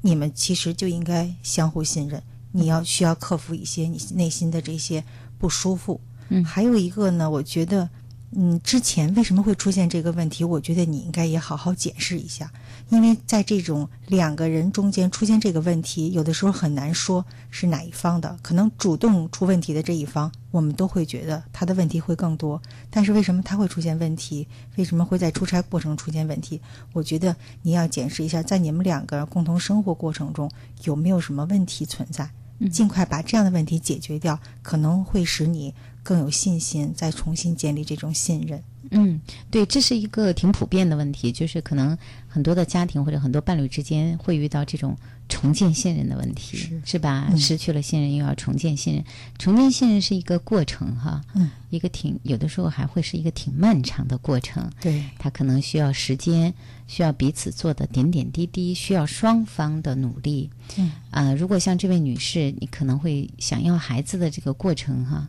[0.00, 2.20] 你们其实就应该相互信任。
[2.50, 5.04] 你要需要克服一些你内心的这些
[5.38, 6.00] 不舒服。
[6.30, 7.88] 嗯还有一个呢，我觉得，
[8.32, 10.42] 嗯，之前为什么会出现这个问题？
[10.42, 12.52] 我觉得你应该也好好检视一下，
[12.90, 18.38] 因为在这种两个人中间出现这个问题，有的时候很难说是哪一方的。
[18.42, 22.60] 可能主动出问题的这一方，我们都会觉得他的问题会更多。
[22.90, 24.46] 但是为什么他会出现问题？
[24.76, 26.60] 为什么会在出差过程出现问题？
[26.92, 30.50] 我觉得你要检视一下，在你们两个共同生活过程中
[30.84, 32.30] 有没有什么问题存在。
[32.70, 35.74] 尽快把这样的问题解决掉，可能会使你
[36.04, 38.62] 更有信心，再重新建立这种信任。
[38.92, 39.20] 嗯，
[39.50, 41.98] 对，这是一个挺普遍的问题，就是可能
[42.34, 44.96] 很多的家庭或者很多伴侣之间会遇到这种
[45.28, 46.98] 重建信任的问题，是。
[46.98, 47.28] 吧？
[47.30, 47.38] 嗯。
[47.38, 49.04] 失去了信任又要重建信任，
[49.38, 56.52] 重建信任是一个过程哈，嗯，一个挺有的时候还会是一个挺漫长的过程，对，它可能需要时间，
[56.88, 60.50] 需要彼此做的点点滴滴，需要双方的努力。
[60.76, 60.90] 嗯。
[61.12, 65.28] 啊、如果像这位女士，你可能会想要孩子的这个过程哈，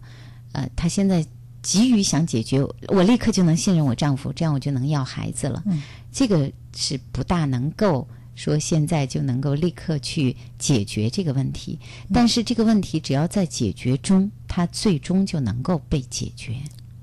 [0.54, 1.24] 呃，她现在
[1.66, 5.64] 急于想解决，我立刻就能信任我丈夫，这样我就能要孩子了。
[5.66, 11.80] 嗯，这个是不大能够说现在就能够立刻去解决这个问题，
[12.14, 16.54] 但是这个问题只要在解决中，它最终就能够被解决，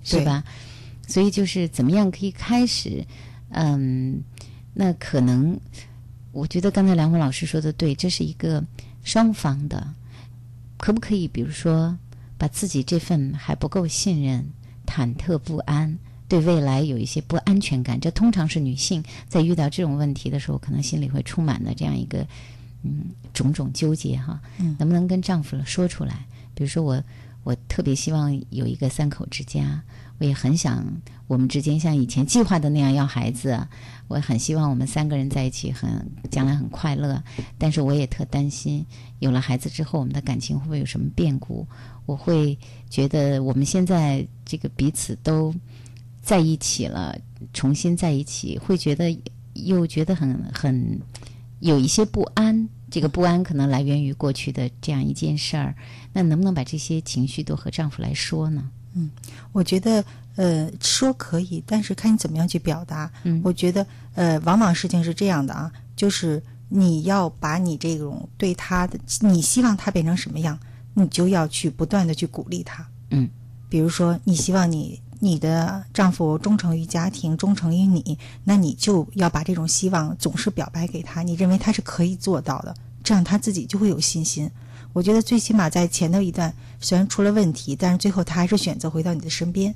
[0.04, 0.44] 是吧？
[1.08, 3.04] 所以就是怎么样可以开始，
[3.48, 4.22] 嗯，
[4.72, 5.58] 那可能
[6.30, 8.64] 我觉得刚才梁红老师说的对，这是一个
[9.02, 9.92] 双方的，
[10.76, 11.98] 可不可以比如说
[12.43, 14.45] 把自己这份还不够信任、
[14.84, 15.97] 忐忑不安。
[16.26, 22.26] 对未来有一些不安全感，这通常是女性在遇到这种问题的时候，可能心里会充满了这样一个
[22.82, 24.40] 嗯种种纠结哈。
[24.59, 26.26] 嗯能不能跟丈夫说出来？
[26.53, 27.01] 比如说我，
[27.45, 29.80] 我特别希望有一个三口之家，
[30.18, 30.84] 我也很想
[31.28, 33.64] 我们之间像以前计划的那样要孩子，
[34.09, 37.22] 我很希望我们三个人在一起很将来很快乐。
[37.57, 38.84] 但是我也特担心，
[39.20, 41.66] 有了孩子之后，我们的感情会不会有什么变故？
[42.07, 42.59] 我会
[42.90, 45.55] 觉得我们现在这个彼此都
[46.22, 47.16] 在一起了，
[47.53, 49.16] 重新在一起，会觉得
[49.55, 51.00] 又觉得很很
[51.61, 52.68] 有一些不安。
[52.90, 55.74] 这个不安可能来源于过去的这样一件事儿，
[56.12, 58.68] 那能不能把这些情绪都和丈夫来说呢？
[58.92, 59.11] 嗯，
[59.53, 60.05] 我觉得
[60.36, 63.11] 呃说可以，但是看你怎么样去表达。
[63.22, 70.59] 嗯，我觉得呃往往事情是这样的啊，就是你要把你这种对他的，你希望他变成什么样，
[70.95, 72.86] 你就要去不断的去鼓励他。
[73.11, 73.28] 嗯，
[73.68, 84.51] 比如说你希望你你的丈夫忠诚于家庭，忠诚于你，那你就要把这种希望总是表白给他，你认为他是可以做到的，这样他自己就会有信心。
[84.93, 89.74] 我觉得最起码在前头一段虽然出了问题，但是最后他还是选择回到你的身边。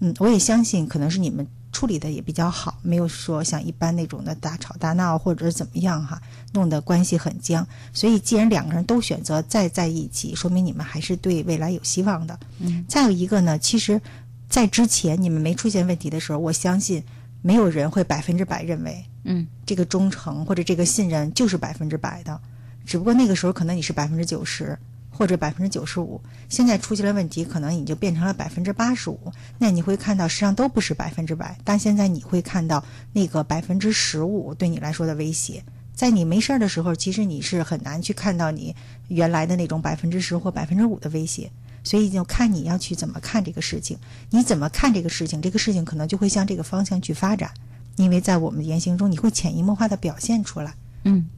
[0.00, 1.46] 嗯，我也相信可能是你们
[1.76, 6.18] 处理的也比较好，没有说像一般那种的大吵大闹或者是怎么样哈，
[6.54, 7.68] 弄得关系很僵。
[7.92, 12.40] 所以既然两个人都选择再在一起，说明你们还是对未来有希望的。
[12.60, 14.00] 嗯，再有一个呢，其实，
[14.48, 17.04] 在之前你们没出现问题的时候，我相信
[17.42, 22.40] 没有人会百分之百认为，嗯，这个忠诚或者这个信任就是百分之百的。
[22.86, 24.78] 只不过那个时候可能你是百分之九十
[25.16, 29.32] 或者百分之九十五，现在出现了问题，可能你就变成了百分之八十五。
[29.58, 35.64] 那你会看到，实际上都不是百分之百，但现在你会看到那个百分之十五对你来说的威胁。
[35.94, 38.76] 在你没事儿的时候，其实你是很难去看到你
[39.08, 41.50] 原来的那种百分之十或百分之五的威胁。
[41.82, 43.96] 所以就看你要去怎么看这个事情，
[44.30, 47.50] 你怎么看这个事情，这个事情可能就会向这个方向去发展。
[47.94, 50.74] 因为在我们的言行中，你会潜移默化的表现出来。
[51.04, 51.28] 嗯，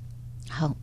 [0.49, 0.75] 好，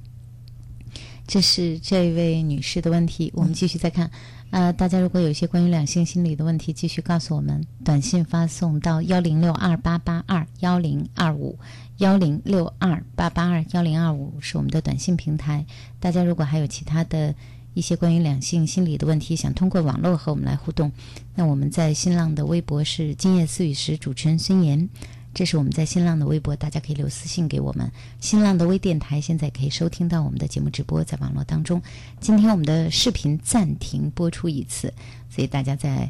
[1.28, 3.32] 这是这位女士的问题。
[3.36, 4.10] 我们继续再看，
[4.52, 11.58] 呃，大家如果有一些关于两性心理的问题，继续告诉我们，短信发送到幺零六二八八二幺零二五
[11.98, 15.66] 幺零六二八八二幺零二五是我们的短信平台。
[16.00, 17.34] 大家如果还有其他的
[17.74, 20.92] 一些关于两性心理的问题，想通过网络和我们来互动，
[21.34, 24.88] 那我们在新浪的微博是今夜思雨时，主持人孙岩。
[25.36, 27.92] 这是我们在新浪的微博，大家可以留私信给我们。
[28.22, 31.82] 新浪的微电台现在可以收听到我们的节目直播，在网络当中。
[32.22, 34.94] 今天我们的视频暂停播出一次，
[35.30, 36.10] 所以大家在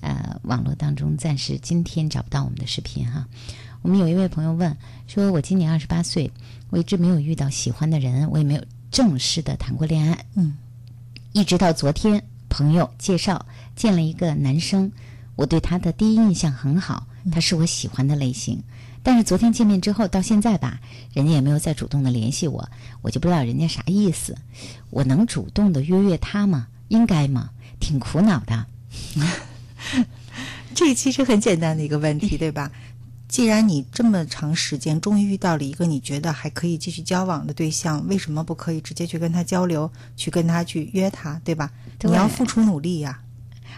[0.00, 3.24] 呃网络当中暂时今天找不到我们的视频哈。
[3.82, 6.28] 我们有一位朋友问说：“我今年二十八岁，
[6.70, 10.26] 我一直没有遇到喜欢的人，我也没有正式的谈过恋爱。
[10.34, 10.56] 嗯，
[11.32, 13.46] 一直到昨天，朋友介绍
[13.76, 14.90] 见了一个男生，
[15.36, 18.62] 我对他的第一印象很好，他是我喜欢的类型。
[19.02, 20.80] 但是昨天见面之后到现在吧，
[21.12, 22.68] 人家也没有再主动的联系我，
[23.02, 24.36] 我就不知道人家啥意思。
[24.90, 26.68] 我能主动的约约他吗？
[26.88, 27.50] 应该吗？
[27.78, 28.66] 挺苦恼的。
[30.74, 32.72] 这其实很简单的一个问题，对吧？
[33.28, 41.70] 既然你这么长时间终于遇到了一个你觉得还可以继续交往的对象，为什么不可以直接去跟他交流，去跟他去约他，对吧？
[41.98, 43.20] 对你要付出努力呀、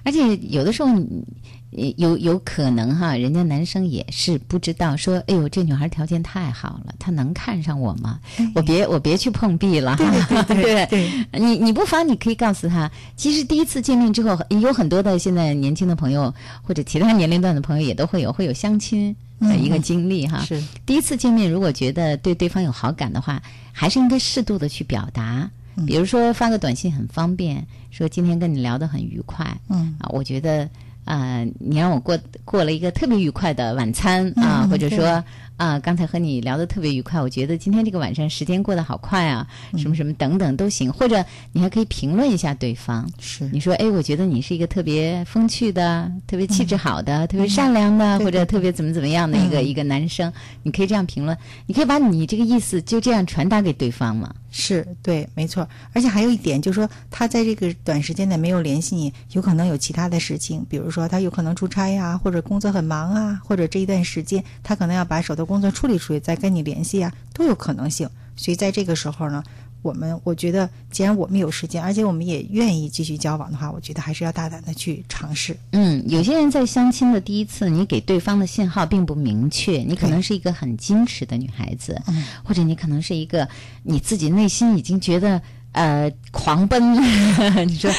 [0.04, 1.24] 而且有的时候你，
[1.65, 1.65] 呃
[1.96, 8.18] 有有可能哈，人家男生也是不知道说，哎呦，这女孩条件太好了，她能看上我吗？
[8.54, 10.42] 我别我别去碰壁了哈。
[10.44, 20.42] 对对对对你你不妨你可以告诉他，其实第一次见面之后，有很多的现在年轻的朋友或者其他年龄段的朋友也都会有会有相亲的一个嗯经历哈。
[20.44, 25.50] 是第一次见面，如果觉得对对方有好感的话，还是应该适度的去表达。
[25.78, 30.66] 嗯比如说发个短信很方便，说今天跟你聊得很愉快，嗯啊，我觉得
[31.06, 35.24] 呃，你让我过过了一个特别愉快的晚餐啊，嗯或者说
[35.56, 39.78] 啊，刚才和你聊得特别愉快，我觉得今天这个晚上时间过得好快啊，嗯。
[39.78, 43.48] 什么什么等等都行，或者你还可以评论一下对方，是。
[43.52, 48.24] 你说哎，我觉得你是一个特别风趣的、特别气质好的、特别善良的，嗯。
[48.24, 49.66] 或者特别怎么怎么样的一个、嗯。
[49.66, 50.32] 一个男生，
[50.62, 51.36] 你可以这样评论，
[51.66, 54.34] 你可以把你这个意思就这样传达给对方嘛。
[54.50, 55.68] 是对，没错。
[55.92, 68.06] 而且还有一点，就是说他在这个短时间内没有联系你，有可能有其他的事情，比如说他有可能出差呀、或者工作很忙啊，或者这一段时间他可能要把手头工作处理处理，再跟你联系啊，都有可能性。
[68.36, 69.42] 所以在这个时候呢，
[69.80, 75.56] 我们我觉得，既然我们有时间，而且我们也愿意继续交往的话，我觉得还是要大胆的去尝试。
[75.70, 83.48] 嗯，有些人在相亲的第一次，你给对方的信号并不明确，你可能是一个很矜持的女孩子，嗯或者你可能是一个
[83.84, 85.40] 你自己内心已经觉得
[85.72, 86.94] 呃狂奔，
[87.66, 87.90] 你说，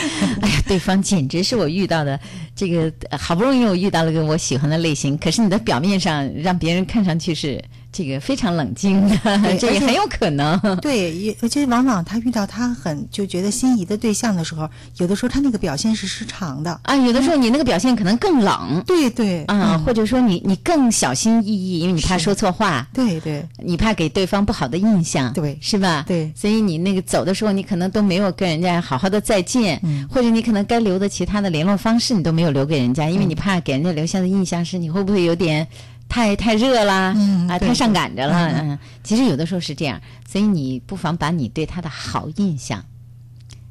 [0.42, 2.20] 哎呀，对方简直是我遇到的
[2.58, 7.64] 这个好不容易我遇到了个我喜欢的类型，可是你的表面上让别人看上去是
[7.98, 9.02] 这个非常冷静
[9.60, 10.60] 这也很有可能。
[10.80, 16.80] 对，也而且往往他遇到他很就觉得心仪的对象的时候，有的时候他那个表现是失常的。
[16.84, 26.06] 啊，有的时候你那个表现可能更冷，对对啊，或者说你你更小心翼翼，因为你怕说错话，对对，你怕给对方不好的印象，对，是吧？
[26.08, 30.08] 对，所以你那个走的时候，你可能都没有跟人家好好的再见，嗯。
[30.08, 33.30] 或者你可能该留的其他的联络方式你都没有留给人家，因为嗯。
[33.30, 35.68] 你怕给人家留下的印象是你会不会有点
[36.10, 42.84] 太太热啦，啊，嗯啊太上赶着了，嗯嗯，其实有的时候是这样，所以你不妨把你对他的好印象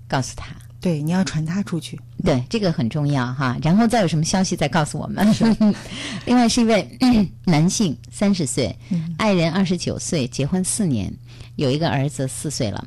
[0.06, 0.54] 告诉他。
[0.78, 1.98] 对，你要传达出去。
[2.22, 3.56] 对，这个很重要哈。
[3.62, 5.26] 然后再有什么消息再告诉我们。
[6.26, 6.88] 另外是一位
[7.44, 8.78] 男性，三十岁，
[9.16, 11.12] 爱人二十九岁，结婚四年，
[11.56, 12.86] 有一个儿子四岁了。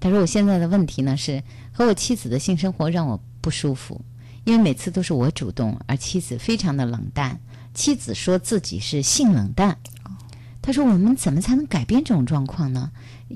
[0.00, 1.42] 他说：“我现在的问题呢是
[1.72, 3.98] 和我妻子的性生活让我不舒服，
[4.44, 7.40] 因为每次都是我主动，而妻子非常的冷淡。
[7.78, 9.78] 妻子说自己是性冷淡。
[10.60, 12.90] 他说：“我们怎么才能改变这种状况呢？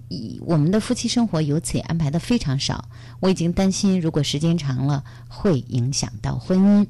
[0.09, 2.89] 以我们的夫妻生活由此也安排的非常少，
[3.21, 6.87] 我已经担心，如果时间长了会影响到婚姻。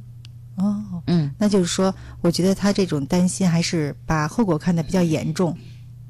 [0.57, 5.55] 哦，嗯，那就是说，我觉得他这种担心还是把后果看得比较严重。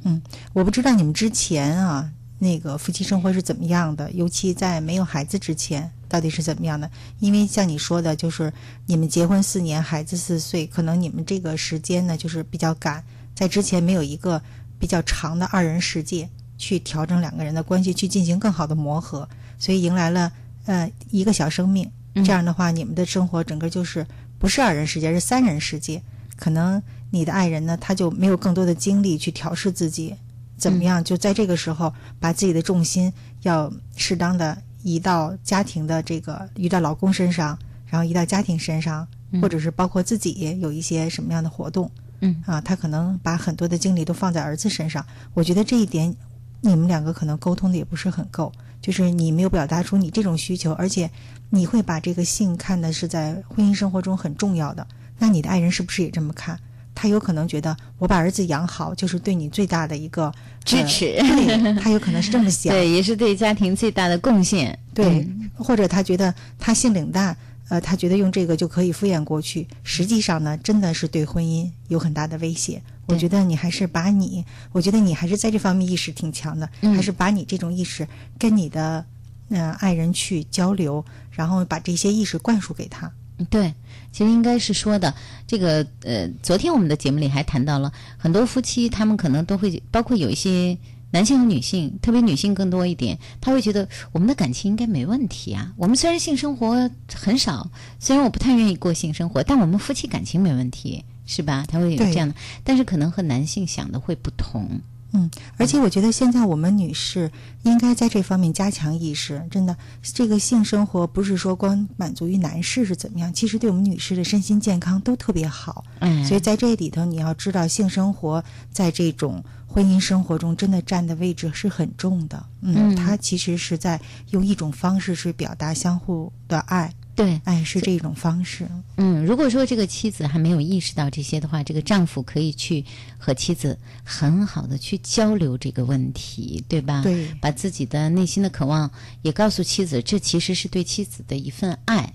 [0.04, 0.22] 嗯，
[0.52, 6.90] 我不知道你们之前啊，那个夫妻生活是怎么样的，尤其在没有孩子之前，到底是怎么样的？
[7.20, 8.52] 因为像你说的，就是
[8.84, 13.02] 你们结婚四年，孩子四岁，可能你们这个时间呢，就是比较赶，
[13.34, 14.42] 在之前没有一个
[14.78, 19.26] 比较长的二人世界去调整两个人的关系，去进行更好的磨合，
[19.58, 20.30] 所以迎来了
[20.66, 21.90] 呃一个小生命。
[22.14, 24.06] 嗯这样的话，你们的生活整个就是
[24.38, 26.02] 不是二人世界，是三人世界。
[26.36, 30.14] 可能你的爱人呢，他就没有更多的精力去调试自己，
[30.58, 31.02] 怎么样？
[31.02, 33.10] 就在这个时候，把自己的重心
[33.42, 41.90] 要适当的移到家庭的这个，移到老公身上，然后移到家庭身上，嗯或者是包括自己有一些什么样的活动。
[42.20, 45.04] 嗯啊，他可能把很多的精力都放在儿子身上。
[45.34, 46.14] 我觉得这一点，
[46.60, 51.10] 你们两个可能沟通的也不是很够，就是你没有表达出你这种需求，而且
[51.50, 54.86] 你会把这个性看的是在婚姻生活中很重要的。
[55.18, 56.58] 那你的爱人是不是也这么看？
[56.94, 60.32] 他有可能觉得我把儿子养好就是对你最大的一个
[60.64, 64.78] 支持呃对他有可能是这么想， 对，也是对家庭最大的贡献。
[64.94, 67.36] 对，嗯或者他觉得他性冷淡，
[67.68, 69.66] 呃，他觉得用这个就可以敷衍过去。
[69.82, 72.82] 实际上呢，真的是对婚姻有很大的威胁。
[73.06, 78.06] 我觉得你还是把你，我觉得你还是在这方面意识挺强的，嗯还是把你这种意识
[78.38, 79.04] 跟你的
[79.50, 83.10] 呃爱人去交流，然后把这些意识灌输给他。
[83.50, 83.74] 对，
[84.12, 85.12] 其实应该是说的
[85.46, 90.76] 这个呃，昨天我们的节目里还谈到了很多夫妻，他们可能都会包括有一些
[91.10, 95.72] 男性和女性，特别女性更多一点，他会觉得我们的感情应该没问题啊。
[95.76, 101.64] 我们虽然性生活很少，虽然我不太愿意过性生活，但我们夫妻感情没问题，是吧？
[101.66, 104.80] 他会有这样的，但是可能和男性想的会不同。
[105.14, 107.30] 嗯，而且我觉得现在我们女士
[107.64, 109.46] 应该在这方面加强意识。
[109.50, 115.84] 真的，这个性生活不是说光满足于男士是怎么样，其实对我们女士的身心健康都特别好。
[116.00, 122.44] 嗯所以在这里头，你要知道，性生活在这种婚姻生活中真的占的位置是很重的。
[122.62, 124.00] 嗯它其实是在
[124.30, 126.92] 用一种方式去表达相互的爱。
[127.14, 128.66] 对，爱是这种方式。
[128.96, 132.84] 嗯，如果说这个妻子还没有意识到这些的话，这个丈夫可以去
[133.18, 137.02] 和妻子很好的去交流这个问题，对吧？
[137.02, 138.90] 对把自己的内心的渴望
[139.20, 142.14] 也告诉妻子，这其实是对妻子的一份爱，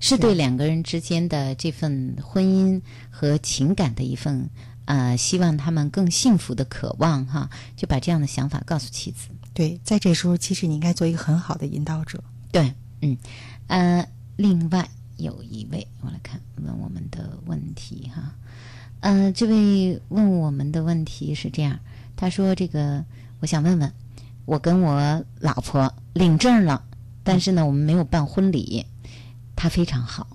[0.00, 2.80] 是对两个人之间的这份婚姻
[3.10, 4.48] 和情感的一份
[4.86, 9.28] 呃，希望他们更幸福的渴望哈，就把这样的想法告诉妻子。
[9.52, 12.24] 对，在这时候，其实你应该做一个很好的引导者。
[12.50, 12.72] 对，
[13.02, 13.18] 嗯，
[13.66, 14.08] 呃，
[14.38, 18.36] 另外有一位，我来看问我们的问题哈，
[19.00, 21.80] 呃，这位问我们的问题是这样，
[22.14, 23.04] 他说这个
[23.40, 23.92] 我想问问，
[24.44, 26.84] 我跟我老婆领证了，
[27.24, 28.86] 但是呢，我们没有办婚礼，
[29.56, 30.28] 他非常好，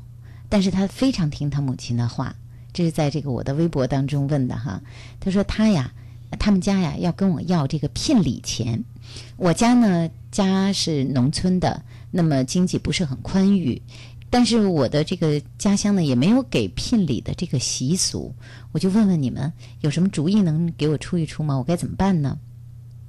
[0.50, 2.36] 但是他非常听他母亲的话，
[2.74, 4.82] 这是在这个我的微博当中问的哈，
[5.22, 5.94] 他说他呀。
[6.40, 8.84] 他们家呀要跟我要这个聘礼钱，
[9.38, 11.86] 我家呢家是农村的，
[12.16, 13.82] 那么经济不是很宽裕，
[14.30, 18.36] 但是我的这个家乡呢也没有给聘礼的这个习俗，
[18.72, 19.52] 我就问问你们
[19.82, 21.58] 有什么主意能给我出一出吗？
[21.58, 22.38] 我该怎么办呢？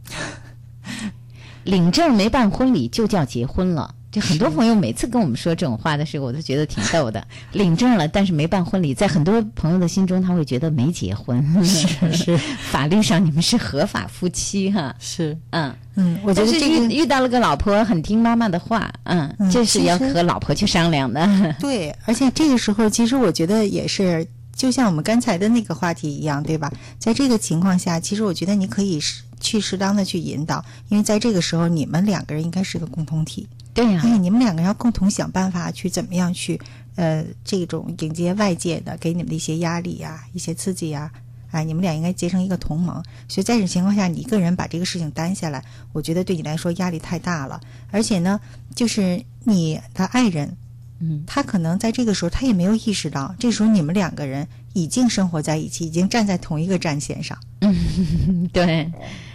[1.65, 3.95] 领证没办婚礼就叫结婚了。
[4.15, 7.27] 就很多朋友每次跟我们说这种话的时候，我都觉得挺逗的。
[7.51, 11.45] 领证了，但是没办婚礼，在很多朋友的心中，他会觉得没结婚。
[11.65, 12.39] 是是，
[12.71, 14.95] 法律上你们是合法夫妻哈。
[15.01, 21.29] 是，嗯嗯，我觉得这个遇遇到了个老婆很听妈妈的话，嗯，嗯这是要和老婆去商量的。
[21.59, 26.73] 对，而且这个时候，其实我觉得也是，就像我们刚才的那个话题一样，对吧？
[27.01, 33.47] 在这个情况下，其实我觉得你可以适去适当的去引导，因为在这个时候，你们两个人应该是个共同体。
[33.75, 36.59] 对呀、哎，你们两个人要共同想办法去怎么样去，
[36.95, 41.11] 呃，这种迎接外界的给你们的一些压力呀、一些刺激呀、
[41.51, 43.03] 哎，你们俩应该结成一个同盟。
[43.29, 47.61] 所以在这种情况下，你一个人把这个事情担下来，我觉得对你来说压力太大了。
[47.91, 48.41] 而且呢，
[48.75, 50.57] 就是你的爱人，
[51.01, 57.37] 嗯，他可能在这个时候他也没有意识到，这时候你们两个人已经生活在一起，已经站在同一个战线上。
[57.61, 58.89] 嗯， 对，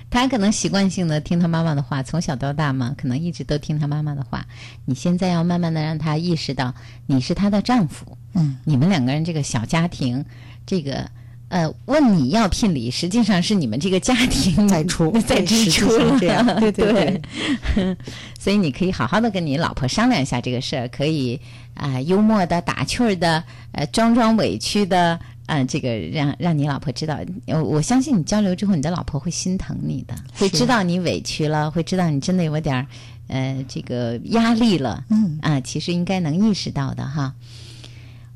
[0.10, 4.46] 他可能习惯性的听他妈妈的话，从小到大嘛，可能一直都听他妈妈的话。
[4.86, 6.74] 你现在要慢慢的让他意识到，
[7.06, 10.24] 你是他的丈夫，嗯，你们两个人这个小家庭，
[10.66, 11.10] 这个。
[11.50, 15.88] 呃，问你要聘礼，实际上是你们这个家庭在出 在支出
[16.20, 16.30] 对
[16.60, 16.94] 对对
[17.74, 17.98] 对
[18.40, 21.42] 所以你可以好好的跟你老婆商量一下这个事儿，可以
[21.74, 32.86] 啊、幽默的、打趣儿的，呃，装装委屈的，啊、这个让让你老婆知道，我我相信你交流之后，你的老婆会心疼你的，会知道你委屈了，会知道你真的有点儿
[33.28, 37.34] 呃这个压力了，嗯啊，其实应该能意识到的哈。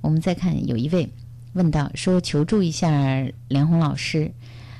[0.01, 1.07] 我们再看有一位
[1.53, 2.89] 问到说求助一下
[3.47, 4.31] 梁红老师，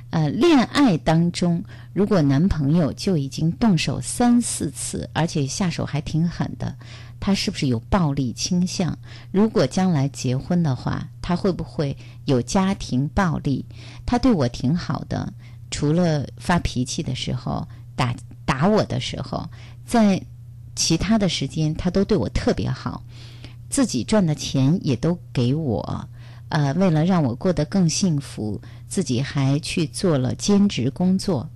[0.10, 1.64] 呃，恋爱当中
[1.94, 6.76] 如果男朋友就已经动手三四次，而且下手还挺狠的，
[7.26, 8.98] 他是不是有暴力倾向？
[9.32, 11.96] 如果将来结婚的话，他会不会
[12.26, 13.66] 有家庭暴力？
[14.06, 15.34] 他对我挺好的，
[15.72, 17.66] 除了发脾气的时候、
[17.96, 18.14] 打
[18.44, 19.50] 打我的时候，
[19.86, 20.22] 在
[20.76, 23.02] 其他的时间他都对我特别好，
[23.70, 26.10] 自己赚的钱也都给我。
[26.50, 28.60] 呃，为了让我过得更幸福，
[28.90, 31.50] 自己还去做了兼职工作。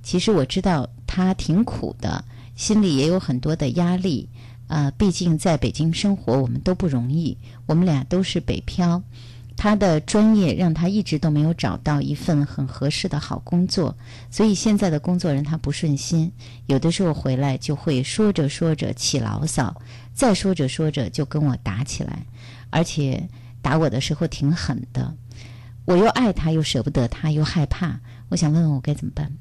[0.00, 4.28] 其实我知道他挺苦的，心里也有很多的压力。
[4.68, 9.02] 呃，毕竟在北京生活，我们都不容易，我们俩都是北漂。
[9.56, 13.96] 他的专业让他一直都没有找到一份很合适的好工作，
[14.30, 16.30] 所以现在的工作让他不顺心。
[16.66, 19.82] 有的时候回来就会说着说着起牢骚，
[20.14, 22.24] 再说着说着就跟我打起来，
[22.70, 23.28] 而且
[23.60, 25.12] 打我的时候挺狠的。
[25.86, 27.98] 我又爱他，又舍不得他，又害怕。
[28.28, 29.32] 我想问问我该怎么办？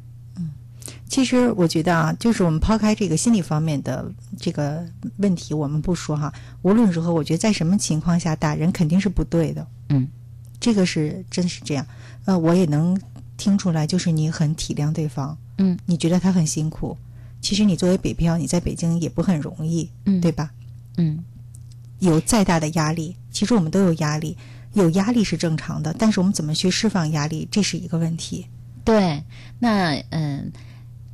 [1.09, 4.85] 其实我觉得啊，就是我们抛开这个心理方面的这个
[5.17, 6.31] 问题，我们不说哈。
[6.61, 9.65] 无论如何，我觉得在什么情况下打人肯定是不对的。
[9.89, 10.07] 嗯，
[10.59, 11.85] 这个是真是这样。
[12.25, 12.99] 呃，我也能
[13.37, 15.37] 听出来，就是你很体谅对方。
[15.59, 16.97] 嗯，你觉得他很辛苦。
[17.39, 20.51] 其实你作为北漂，你在北京也不很容易，嗯对吧？
[20.97, 21.23] 嗯，
[21.99, 24.35] 有再大的压力，其实我们都有压力，
[24.73, 28.47] 有压力是正常的，但是我们怎么去释放压力，这是一个问题。
[28.83, 29.23] 对，
[29.59, 30.51] 那嗯，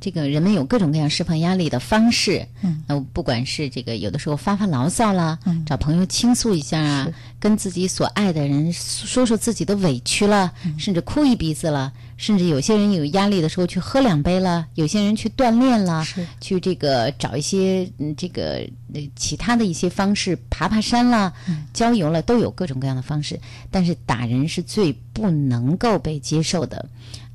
[0.04, 5.64] 这个人们有各种各样释放压力的方式，嗯，那，不管是这个有的时候发发牢骚啦，嗯。
[5.64, 7.08] 找朋友倾诉一下啊，
[7.40, 10.78] 跟自己所爱的人说说自己的委屈了，嗯。
[10.78, 16.04] 甚至哭一鼻子了，甚至有些人有压力的时候去喝两杯了，有些人去锻炼了，
[16.38, 18.56] 去这个找一些嗯这个
[18.92, 21.32] 呃其他的一些方式，爬爬山啦，
[21.72, 23.40] 郊游了，都有各种各样的方式。
[23.70, 26.86] 但是打人是最不能够被接受的，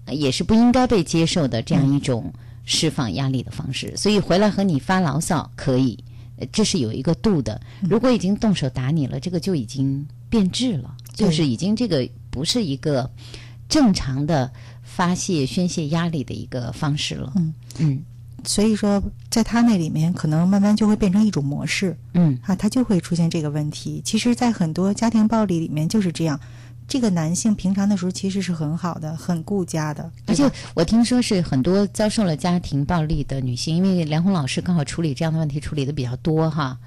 [0.06, 2.32] 呃也是不应该被接受的这样一种
[2.70, 3.92] 释放压力的方式。
[3.98, 5.98] 所以回来和你发牢骚可以，
[6.38, 7.60] 呃这是有一个度的。
[7.82, 13.10] 如果已经动手打你了，这个就已经变质了，就是已经这个不是一个
[13.68, 14.52] 正常的
[14.84, 17.34] 发泄宣泄压力的一个方式了。
[17.38, 18.04] 嗯嗯
[18.46, 24.02] 所以说，在他那里面，可能慢慢就会变成一种模式，嗯啊，他就会出现这个问题。
[24.06, 26.40] 其实，在很多家庭暴力里面就是这样，
[26.90, 36.78] 这个男性平常的时候其实是很好的，很顾家的，而且我听说是很多遭受了家庭暴力的女性，因为梁红老师刚好处理这样的问题处理的比较多哈，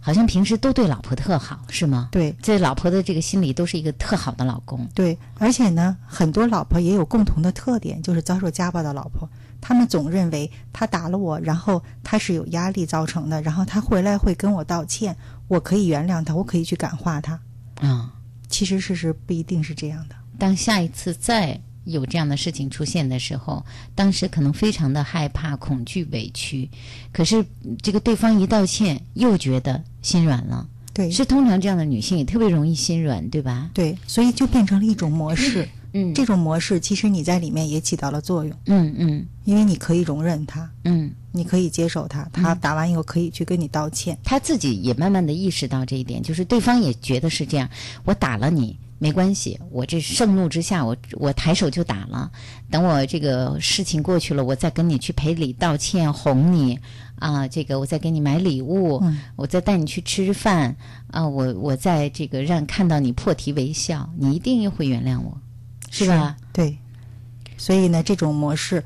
[0.00, 2.08] 好像平时都对老婆特好，是吗？
[2.10, 4.88] 对，在老婆的这个心里都是一个特好的老公。
[4.94, 9.28] 对，而且呢，很多老婆也有共同的特点，就是遭受家暴的老婆，
[9.60, 15.14] 他们总认为他打了我，然后他是有压力造成的，然后他回来会跟我道歉，
[15.46, 17.38] 我可以原谅他，我可以去感化他。
[17.80, 18.14] 啊、
[18.52, 20.14] 其实事实不一定是这样的。
[20.38, 26.68] 当下一次再有这样的事情出现的时候，当时可能非常的害怕、恐惧、委屈，
[27.12, 30.68] 可是嗯这个对方一道歉，又觉得心软了。
[30.92, 33.70] 对，是通常这样的女性也特别容易心软，对吧？
[33.72, 35.66] 对，所以就变成了一种模式。
[35.92, 38.56] 嗯，这种模式其实你在里面也起到了作用。
[38.66, 44.16] 嗯嗯，因为你可以容忍他，嗯，你可以接受他，他打完以后可以去跟你道歉。
[44.24, 47.68] 他自己也慢慢的意识到这一点，就是对方也觉得是这样，
[48.04, 52.30] 我打了你没关系，我这盛怒之下，我我抬手就打了，
[52.70, 56.78] 等我这个事情过去了，我再跟你去赔礼道歉，哄你
[57.16, 60.76] 啊，这个我再给你买礼物，嗯我再带你去吃饭
[61.08, 65.36] 啊，我我再这个让看到你破涕为笑，你一定又会原谅我，
[65.92, 66.36] 是吧？
[66.52, 66.76] 对，
[67.58, 68.82] 所以呢，这种模式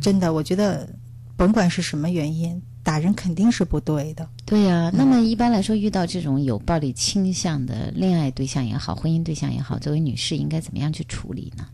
[0.00, 0.88] 真的，我觉得
[1.36, 4.28] 甭管是什么原因，打人肯定是不对的。
[4.44, 11.66] 对呀、那么一般来说，遇到这种有暴力倾向的恋爱对象也好，婚姻对象也好，作为女士应该怎么样去处理呢？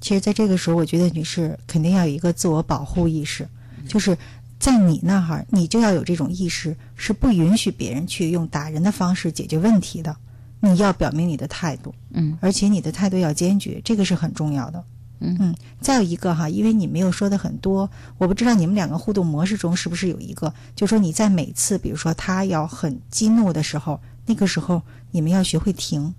[0.00, 3.46] 其实，在这个时候，我觉得女士肯定要有一个自我保护意识，
[3.86, 4.18] 就是
[4.58, 10.16] 在你那儿，你就要有这种意识，是不允许别人去用打人的方式解决问题的。
[10.60, 14.84] 你要表明你的态度，嗯，而且你的态度要坚决，这个是很重要的。
[15.22, 24.80] 嗯嗯，再有一个哈，因为你没有说的很多，我不知道你们两个互动模式中是不是有一个，就说你在每次，比如说他要很激怒的时候，那个时候
[25.10, 26.14] 你们要学会停，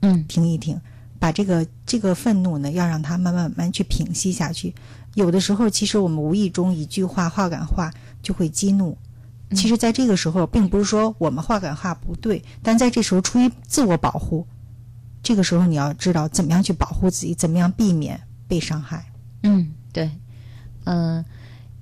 [0.00, 0.80] 嗯，停一停，
[1.18, 4.74] 把这个这个愤怒呢，要让它慢慢慢慢去平息下去。
[5.14, 7.90] 有的时候，其实我们无意中一句话话感话
[8.22, 8.96] 就会激怒。
[9.54, 14.46] 其实，在这个时候，并不是说我们话赶话不对，但在这时候出于自我保护，
[15.22, 19.06] 这个时候你要知道怎么样去保护自己，怎么样避免被伤害。
[19.42, 20.10] 嗯，对，
[20.84, 21.24] 呃，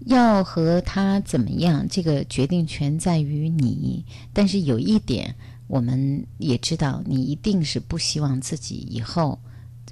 [0.06, 4.04] 要和他怎么样，这个决定权在于你。
[4.32, 5.34] 但是有一点，
[5.66, 9.40] 我们也知道，你一定是不希望自己以后，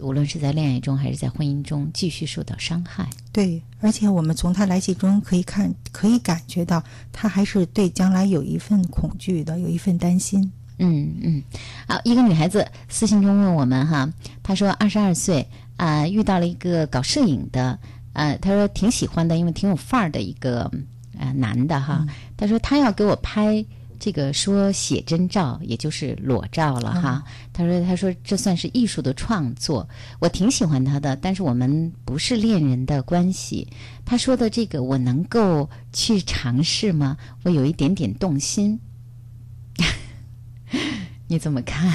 [0.00, 3.08] 无论是在恋爱中还是在婚姻中，继续受到伤害。
[3.32, 6.82] 对，而且我们从他来信中可以看，可以感觉到
[7.12, 10.50] 他还是对将来有一份恐惧的，有一份担心。
[10.78, 11.42] 嗯嗯，
[11.86, 17.78] 好，一个女孩子私信中问我们哈，她说二十二岁啊、遇到了一个搞摄影的，
[18.12, 20.68] 呃，她说挺喜欢的，因为挺有范儿的一个
[21.16, 22.04] 呃男的哈，
[22.36, 23.64] 她说他要给我拍
[23.98, 27.24] 这个说写真照，也就是裸照了哈。
[27.52, 29.88] 他说他说这算是艺术的创作，
[30.18, 33.68] 我挺喜欢他的，但是我们不是恋人的关系。
[34.04, 37.16] 他说的这个我能够去尝试吗？
[37.42, 38.78] 我有一点点动心。
[41.26, 41.90] 你怎么看？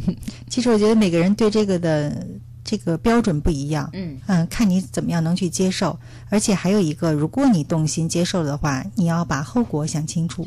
[0.48, 2.26] 其实我觉得每个人对这个的
[2.62, 3.88] 这个标准不一样。
[3.92, 5.98] 嗯看你怎么样能去接受。
[6.28, 10.46] 而且还有一个，如果你动心接受的话，你要把后果想清楚。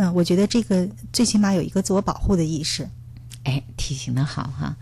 [0.00, 2.88] 嗯，我觉得这个最起码有一个自我保护的意识。
[3.44, 4.74] 哎，提醒的好哈。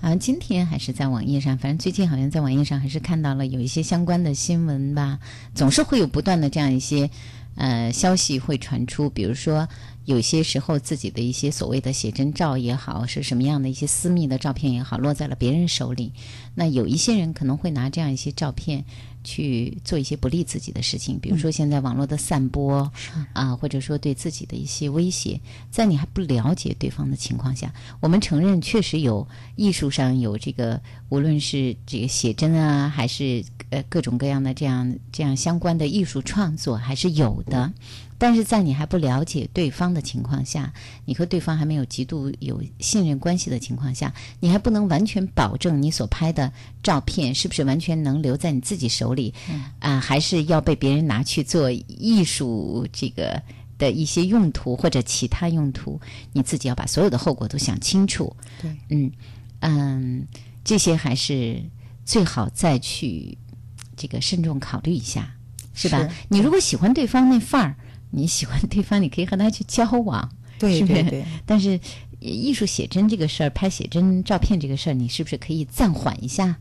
[0.00, 5.20] 啊，今天还是在网页上，反正最近好像在网页上还是看到了有一些相关的新闻吧，
[5.54, 7.08] 总是会有不断的这样一些
[7.54, 9.68] 呃消息会传出，比如说
[10.06, 16.12] 有些时候自己的一些所谓的写真照也好，是什么样的一些私密的照片也好，落在了别人手里，
[16.56, 18.84] 那有一些人可能会拿这样一些照片
[19.24, 22.88] 去做一些不利自己的事情，比如说现在网络的散播
[23.32, 37.72] 啊，或者说对自己的一些威胁，在你还不了解对方的情况下，我们承认确实有艺术上有这个，无论是这个写真啊，还是呃各种各样的这样这样相关的艺术创作，还是有的。
[38.16, 40.72] 但是在你还不了解对方的情况下，
[41.04, 46.50] 你和对方还没有极度有信任关系的情况下，你还不能完全保证你所拍的
[46.82, 49.13] 照片是不是完全能留在你自己手里，
[49.78, 53.42] 啊，还是要被别人拿去做艺术这个
[53.78, 56.00] 的一些用途或者其他用途，
[56.32, 58.34] 你自己要把所有的后果都想清楚。
[58.60, 59.12] 对，嗯
[59.60, 60.26] 嗯，
[60.64, 61.62] 这些还是
[62.04, 63.36] 最好再去
[63.96, 65.34] 这个慎重考虑一下，
[65.74, 66.08] 是吧？
[66.28, 67.76] 你如果喜欢对方那范儿。
[68.16, 71.24] 你喜欢对方，你可以和他去交往，对对对。
[71.44, 71.80] 但是
[72.20, 76.56] 艺术写真这个事儿，拍写真照片这个事儿，你是不是可以暂缓一下？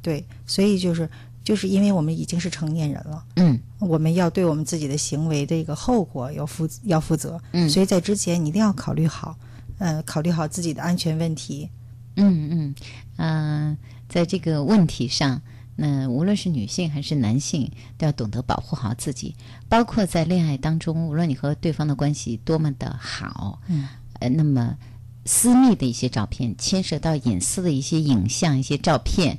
[0.00, 1.06] 对，所以就是
[1.46, 9.36] 就是因为我们已经是成年人了，嗯，我们要对我们自己的行为的一个后果要负要负责，嗯，所以在之前你一定要考虑好，
[9.78, 11.70] 呃，考虑好自己的安全问题，
[12.16, 12.74] 嗯嗯
[13.18, 13.78] 嗯，
[14.08, 15.40] 在这个问题上。
[15.78, 19.36] 那无论是女性还是男性，都要懂得保护好自己。
[19.68, 23.86] 包括在恋爱当中，无论你和对方的关系多么的好，嗯，
[24.20, 24.76] 呃，那么
[25.26, 29.38] 私密的一些照片，牵涉到隐私的一些影像、一些照片，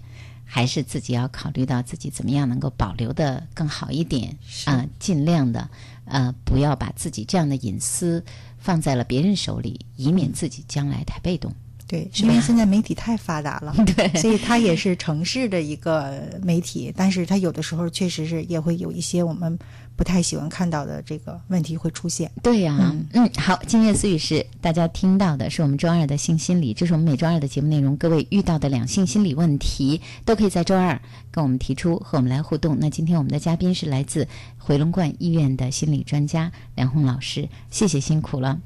[0.49, 4.35] 还是自己要考虑到自己怎么样能够保留的更好一点
[4.65, 5.69] 啊，尽量的
[6.05, 8.23] 呃，不要把自己这样的隐私
[8.57, 11.53] 放在了别人手里，以免自己将来太被动。
[11.85, 19.57] 对，因为现在媒体太发达了， 对，所以它也是城市的一个媒体，但是它有的时候确实是也会有一些我们
[19.97, 22.31] 不太喜欢看到的这个问题会出现。
[22.41, 27.97] 对呀，嗯，好，今夜思语是大家听到的是我们周二的性心理，这是我们每周二的节目内容。
[27.97, 32.77] 各位遇到的两性心理问题，都可以在周二跟我们提出，和我们来互动。
[32.79, 34.27] 那今天我们的嘉宾是来自
[34.59, 38.59] 回龙观医院的心理专家梁红老师，谢谢辛苦了。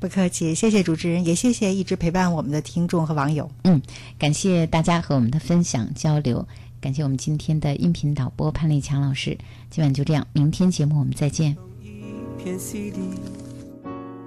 [0.00, 3.50] 不客气，谢谢主持人，也谢谢一直陪伴我们的听众和网友。
[3.64, 3.82] 嗯，
[4.18, 6.48] 感谢大家和我们的分享交流，
[6.80, 9.36] 感谢我们今天的音频导播潘立强老师。
[9.68, 11.54] 今晚就这样，明天节目我们再见。
[11.82, 12.98] 一片 CD，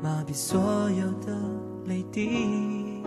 [0.03, 1.35] 麻痹所有的
[1.87, 3.01] 泪滴，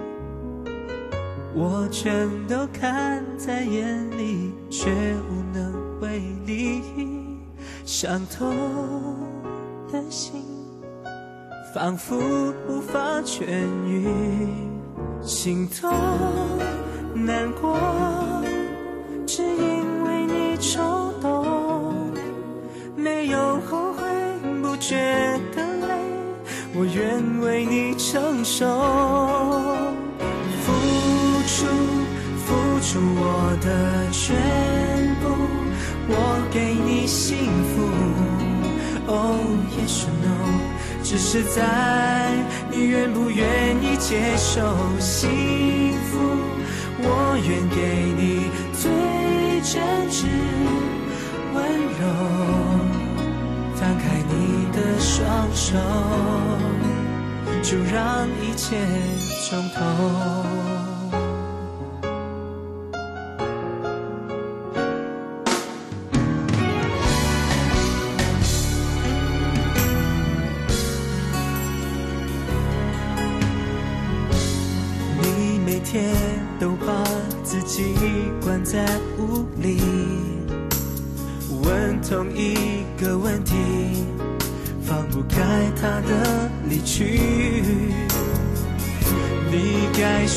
[1.54, 4.90] 我全都看在眼里，却
[5.30, 6.82] 无能为力，
[7.84, 8.52] 伤痛
[9.92, 10.42] 的心。
[11.72, 12.16] 仿佛
[12.68, 13.44] 无法痊
[13.86, 14.08] 愈，
[15.22, 15.88] 心痛
[17.14, 17.78] 难过，
[19.36, 22.10] 是因为你冲动，
[22.96, 24.02] 没有后悔，
[24.62, 24.96] 不觉
[25.54, 25.94] 得累，
[26.74, 28.64] 我愿为你承受，
[30.64, 30.72] 付
[31.46, 31.66] 出
[32.46, 34.34] 付出我的全
[35.20, 35.28] 部，
[36.08, 37.36] 我给你幸
[37.74, 37.84] 福
[39.06, 39.36] ，Oh
[39.76, 40.32] yes or no。
[41.02, 42.32] 只是在
[42.70, 44.62] 你愿不愿意接受
[44.98, 46.16] 幸福，
[47.02, 47.76] 我愿给
[48.16, 48.90] 你最
[49.68, 50.26] 真挚
[51.52, 51.56] 温
[51.98, 52.06] 柔，
[53.74, 55.76] 张开你的双手，
[57.64, 58.76] 就让一切
[59.48, 60.55] 从头。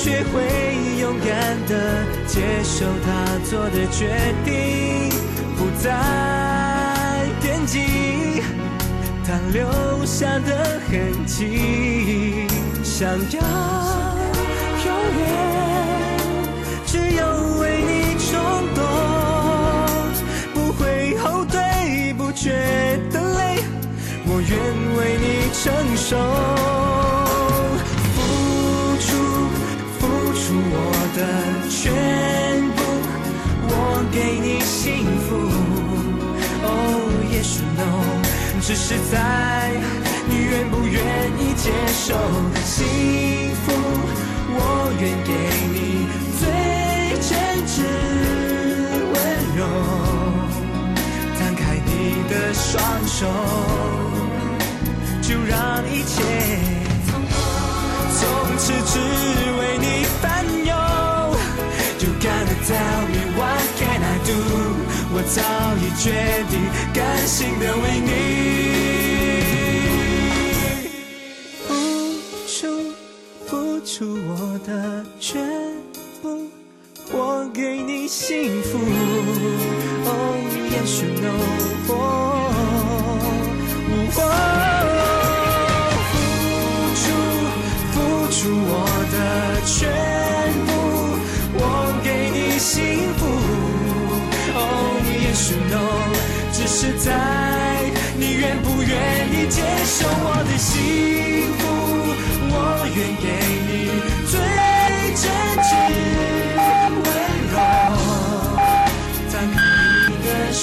[0.02, 0.40] 学会
[0.98, 1.28] 勇敢
[1.68, 5.10] 的接受他做的决定，
[5.58, 5.92] 不再
[7.42, 8.42] 惦记
[9.26, 12.48] 他留下的痕迹，
[12.82, 13.42] 想要
[14.86, 14.88] 永
[15.20, 15.22] 远
[16.86, 17.22] 只有
[17.60, 18.40] 为你冲
[18.74, 18.82] 动，
[20.54, 22.32] 不会后退，不。
[22.32, 22.52] 觉
[23.12, 23.62] 得累，
[24.26, 24.50] 我愿
[24.96, 26.16] 为你承受，
[34.12, 35.36] 给你幸福。
[36.62, 36.68] 哦，
[37.32, 37.82] 也许 no，
[38.62, 39.72] 只是在
[40.28, 40.98] 你愿不愿
[41.40, 42.16] 意接受
[42.64, 42.86] 幸
[43.66, 43.72] 福，
[44.52, 44.58] 我
[45.00, 45.32] 愿给
[45.74, 46.08] 你
[46.40, 46.42] 最
[47.28, 47.30] 真
[47.66, 47.74] 挚
[49.14, 49.16] 温
[49.56, 49.60] 柔。
[51.38, 51.90] 摊开你
[52.30, 52.68] 的双
[53.08, 53.18] 手，
[55.22, 56.14] 就让一切
[58.20, 58.20] 从
[58.58, 59.00] 此只
[59.60, 59.86] 为你
[65.32, 65.42] 早
[65.78, 66.10] 已决
[66.50, 66.60] 定，
[66.92, 68.10] 甘心的为你
[71.68, 71.70] 付
[72.48, 72.58] 出，
[73.46, 75.40] 付出我的全
[76.24, 76.50] 部，
[77.12, 78.80] 我给你幸福。
[80.06, 80.36] Oh
[80.72, 81.40] yes you know，
[81.86, 81.94] 付
[86.96, 87.06] 出，
[87.94, 87.98] 付
[88.32, 88.74] 出我
[89.12, 89.16] 的
[89.64, 89.78] 全
[95.56, 96.14] know，
[96.52, 97.10] 只是在
[98.18, 101.62] 你愿不愿意接受我的幸福，
[102.52, 102.54] 我
[102.96, 103.28] 愿给
[103.68, 103.70] 你
[104.28, 104.34] 最
[105.16, 105.24] 真
[105.64, 105.68] 挚
[107.06, 107.08] 温
[107.52, 107.56] 柔。
[109.32, 109.58] 摊开
[110.10, 110.60] 你的手。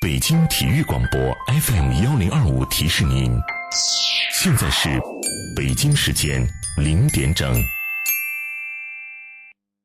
[0.00, 1.20] 北京体育广播
[1.60, 3.32] FM 幺零二五提示您，
[4.32, 5.00] 现在是
[5.56, 6.46] 北京时间
[6.76, 7.54] 零点整。